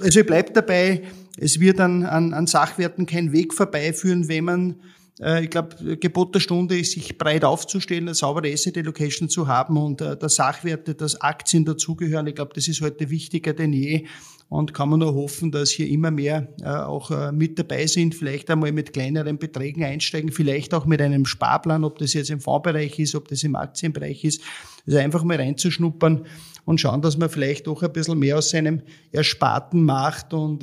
also 0.00 0.20
ich 0.20 0.26
bleibe 0.26 0.52
dabei, 0.52 1.02
es 1.36 1.58
wird 1.58 1.80
an, 1.80 2.04
an, 2.04 2.32
an 2.34 2.46
Sachwerten 2.46 3.06
kein 3.06 3.32
Weg 3.32 3.52
vorbeiführen, 3.52 4.28
wenn 4.28 4.44
man 4.44 4.76
ich 5.44 5.50
glaube, 5.50 5.96
Gebot 5.96 6.34
der 6.34 6.40
Stunde 6.40 6.78
ist, 6.78 6.92
sich 6.92 7.16
breit 7.16 7.42
aufzustellen, 7.42 8.04
eine 8.04 8.14
saubere 8.14 8.52
Asset 8.52 8.76
Allocation 8.76 9.30
zu 9.30 9.48
haben 9.48 9.78
und 9.78 10.02
äh, 10.02 10.14
der 10.14 10.28
Sachwerte, 10.28 10.94
dass 10.94 11.18
Aktien 11.22 11.64
dazugehören. 11.64 12.26
Ich 12.26 12.34
glaube, 12.34 12.52
das 12.54 12.68
ist 12.68 12.82
heute 12.82 13.08
wichtiger 13.08 13.54
denn 13.54 13.72
je 13.72 14.06
und 14.50 14.74
kann 14.74 14.90
man 14.90 15.00
nur 15.00 15.14
hoffen, 15.14 15.50
dass 15.50 15.70
hier 15.70 15.88
immer 15.88 16.10
mehr 16.10 16.48
äh, 16.60 16.68
auch 16.68 17.32
mit 17.32 17.58
dabei 17.58 17.86
sind, 17.86 18.14
vielleicht 18.14 18.50
einmal 18.50 18.72
mit 18.72 18.92
kleineren 18.92 19.38
Beträgen 19.38 19.82
einsteigen, 19.84 20.30
vielleicht 20.30 20.74
auch 20.74 20.84
mit 20.84 21.00
einem 21.00 21.24
Sparplan, 21.24 21.82
ob 21.84 21.98
das 21.98 22.12
jetzt 22.12 22.30
im 22.30 22.40
Fondsbereich 22.40 22.98
ist, 22.98 23.14
ob 23.14 23.26
das 23.28 23.42
im 23.42 23.56
Aktienbereich 23.56 24.22
ist, 24.22 24.42
also 24.86 24.98
einfach 24.98 25.24
mal 25.24 25.38
reinzuschnuppern 25.38 26.26
und 26.66 26.80
schauen, 26.80 27.00
dass 27.00 27.16
man 27.16 27.30
vielleicht 27.30 27.66
auch 27.68 27.82
ein 27.82 27.92
bisschen 27.92 28.18
mehr 28.18 28.36
aus 28.36 28.50
seinem 28.50 28.82
Ersparten 29.12 29.82
macht 29.82 30.34
und 30.34 30.62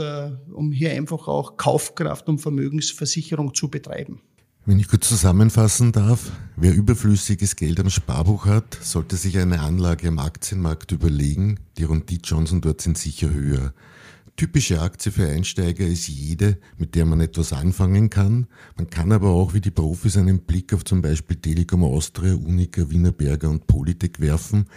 um 0.54 0.72
hier 0.72 0.92
einfach 0.92 1.28
auch 1.28 1.58
Kaufkraft 1.58 2.30
und 2.30 2.38
Vermögensversicherung 2.38 3.54
zu 3.54 3.70
betreiben. 3.70 4.22
Wenn 4.65 4.80
ich 4.80 4.88
kurz 4.88 5.10
zusammenfassen 5.10 5.91
darf, 5.91 6.32
wer 6.56 6.73
überflüssiges 6.73 7.58
Geld 7.58 7.82
am 7.82 7.89
Sparbuch 7.89 8.45
hat, 8.45 8.78
sollte 8.82 9.17
sich 9.17 9.38
eine 9.38 9.60
Anlage 9.60 10.08
am 10.08 10.19
Aktienmarkt 10.19 10.93
überlegen. 10.93 11.60
Die 11.78 11.84
Rundit 11.84 12.26
Johnson 12.26 12.62
dort 12.62 12.80
sind 12.80 12.97
sicher 12.97 13.30
höher. 13.30 13.73
Typische 14.38 14.82
Aktie 14.82 15.12
für 15.12 15.28
Einsteiger 15.28 15.86
ist 15.86 16.08
jede, 16.08 16.58
mit 16.78 16.95
der 16.95 17.06
man 17.06 17.19
etwas 17.19 17.52
anfangen 17.52 18.10
kann. 18.10 18.47
Man 18.78 18.89
kann 18.89 19.12
aber 19.12 19.32
auch 19.32 19.54
wie 19.54 19.60
die 19.60 19.69
Profis 19.69 20.15
einen 20.15 20.39
Blick 20.39 20.73
auf 20.73 20.86
zum 20.86 21.02
Beispiel 21.02 21.36
Telekom 21.36 21.84
Austria, 21.84 22.34
Unica, 22.34 22.89
Wienerberger 22.89 23.49
und 23.49 23.67
Politik 23.67 24.21
werfen. 24.21 24.67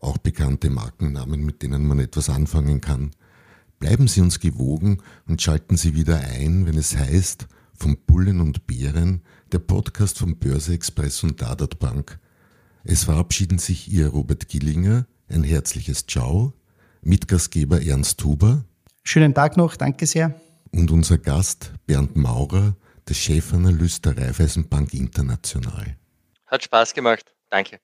Auch 0.00 0.18
bekannte 0.18 0.68
Markennamen, 0.68 1.44
mit 1.44 1.62
denen 1.62 1.86
man 1.86 2.00
etwas 2.00 2.28
anfangen 2.28 2.80
kann. 2.80 3.12
Bleiben 3.78 4.08
Sie 4.08 4.20
uns 4.20 4.40
gewogen 4.40 4.98
und 5.28 5.40
schalten 5.40 5.76
Sie 5.76 5.94
wieder 5.94 6.18
ein, 6.18 6.66
wenn 6.66 6.76
es 6.76 6.96
heißt, 6.96 7.46
von 7.78 7.96
Bullen 8.06 8.40
und 8.40 8.66
Bären, 8.66 9.22
der 9.52 9.58
Podcast 9.58 10.18
von 10.18 10.38
Börse 10.38 10.74
Express 10.74 11.22
und 11.22 11.40
Dadat 11.40 11.78
Bank. 11.78 12.18
Es 12.84 13.04
verabschieden 13.04 13.58
sich 13.58 13.92
Ihr 13.92 14.08
Robert 14.08 14.48
Gillinger, 14.48 15.06
ein 15.28 15.42
herzliches 15.42 16.06
Ciao, 16.06 16.54
Mitgastgeber 17.02 17.82
Ernst 17.82 18.22
Huber. 18.24 18.64
Schönen 19.04 19.34
Tag 19.34 19.56
noch, 19.56 19.76
danke 19.76 20.06
sehr. 20.06 20.34
Und 20.72 20.90
unser 20.90 21.18
Gast 21.18 21.72
Bernd 21.86 22.16
Maurer, 22.16 22.76
der 23.08 23.14
Chefanalyst 23.14 24.04
der 24.04 24.18
Raiffeisenbank 24.18 24.92
International. 24.94 25.96
Hat 26.46 26.64
Spaß 26.64 26.94
gemacht, 26.94 27.32
danke. 27.50 27.80